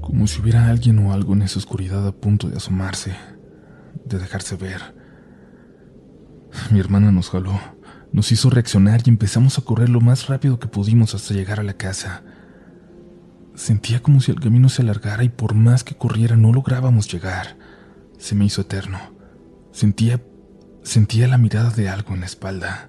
Como 0.00 0.26
si 0.26 0.40
hubiera 0.40 0.68
alguien 0.68 0.98
o 1.00 1.12
algo 1.12 1.34
en 1.34 1.42
esa 1.42 1.58
oscuridad 1.58 2.06
a 2.06 2.12
punto 2.12 2.48
de 2.48 2.56
asomarse, 2.56 3.14
de 4.04 4.18
dejarse 4.18 4.56
ver. 4.56 4.94
Mi 6.70 6.78
hermana 6.78 7.10
nos 7.12 7.30
jaló, 7.30 7.58
nos 8.12 8.32
hizo 8.32 8.50
reaccionar 8.50 9.02
y 9.04 9.10
empezamos 9.10 9.58
a 9.58 9.62
correr 9.62 9.88
lo 9.88 10.00
más 10.00 10.28
rápido 10.28 10.58
que 10.58 10.68
pudimos 10.68 11.14
hasta 11.14 11.34
llegar 11.34 11.60
a 11.60 11.64
la 11.64 11.74
casa. 11.74 12.22
Sentía 13.54 14.00
como 14.00 14.20
si 14.20 14.30
el 14.30 14.40
camino 14.40 14.68
se 14.68 14.82
alargara 14.82 15.24
y 15.24 15.28
por 15.28 15.54
más 15.54 15.82
que 15.82 15.96
corriera 15.96 16.36
no 16.36 16.52
lográbamos 16.52 17.12
llegar. 17.12 17.56
Se 18.18 18.34
me 18.34 18.44
hizo 18.44 18.60
eterno. 18.60 18.98
Sentía 19.72 20.20
sentía 20.88 21.28
la 21.28 21.36
mirada 21.36 21.70
de 21.70 21.88
algo 21.88 22.14
en 22.14 22.20
la 22.20 22.26
espalda. 22.26 22.88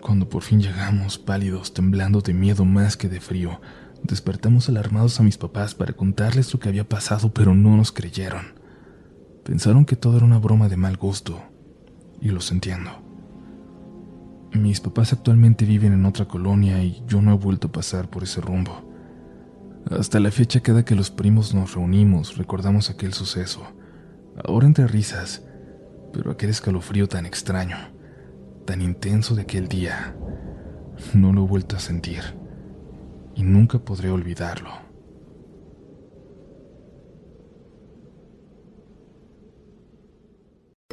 Cuando 0.00 0.28
por 0.28 0.42
fin 0.42 0.60
llegamos, 0.60 1.18
pálidos, 1.18 1.74
temblando 1.74 2.22
de 2.22 2.32
miedo 2.32 2.64
más 2.64 2.96
que 2.96 3.08
de 3.08 3.20
frío, 3.20 3.60
despertamos 4.02 4.68
alarmados 4.68 5.20
a 5.20 5.22
mis 5.22 5.36
papás 5.36 5.74
para 5.74 5.92
contarles 5.92 6.52
lo 6.54 6.58
que 6.58 6.70
había 6.70 6.88
pasado, 6.88 7.34
pero 7.34 7.54
no 7.54 7.76
nos 7.76 7.92
creyeron. 7.92 8.54
Pensaron 9.44 9.84
que 9.84 9.96
todo 9.96 10.16
era 10.16 10.24
una 10.24 10.38
broma 10.38 10.68
de 10.68 10.78
mal 10.78 10.96
gusto, 10.96 11.42
y 12.20 12.28
los 12.28 12.50
entiendo. 12.50 12.90
Mis 14.52 14.80
papás 14.80 15.12
actualmente 15.12 15.66
viven 15.66 15.92
en 15.92 16.06
otra 16.06 16.26
colonia 16.26 16.82
y 16.82 17.02
yo 17.06 17.20
no 17.20 17.34
he 17.34 17.36
vuelto 17.36 17.68
a 17.68 17.72
pasar 17.72 18.08
por 18.08 18.22
ese 18.22 18.40
rumbo. 18.40 18.87
Hasta 19.90 20.20
la 20.20 20.30
fecha 20.30 20.60
cada 20.60 20.84
que 20.84 20.94
los 20.94 21.10
primos 21.10 21.54
nos 21.54 21.74
reunimos 21.74 22.36
recordamos 22.36 22.90
aquel 22.90 23.14
suceso, 23.14 23.62
ahora 24.44 24.66
entre 24.66 24.86
risas, 24.86 25.42
pero 26.12 26.30
aquel 26.30 26.50
escalofrío 26.50 27.08
tan 27.08 27.26
extraño, 27.26 27.76
tan 28.66 28.82
intenso 28.82 29.34
de 29.34 29.42
aquel 29.42 29.68
día, 29.68 30.14
no 31.14 31.32
lo 31.32 31.44
he 31.44 31.46
vuelto 31.46 31.76
a 31.76 31.80
sentir 31.80 32.22
y 33.34 33.42
nunca 33.42 33.78
podré 33.78 34.10
olvidarlo. 34.10 34.87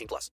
18 0.00 0.08
plus. 0.08 0.30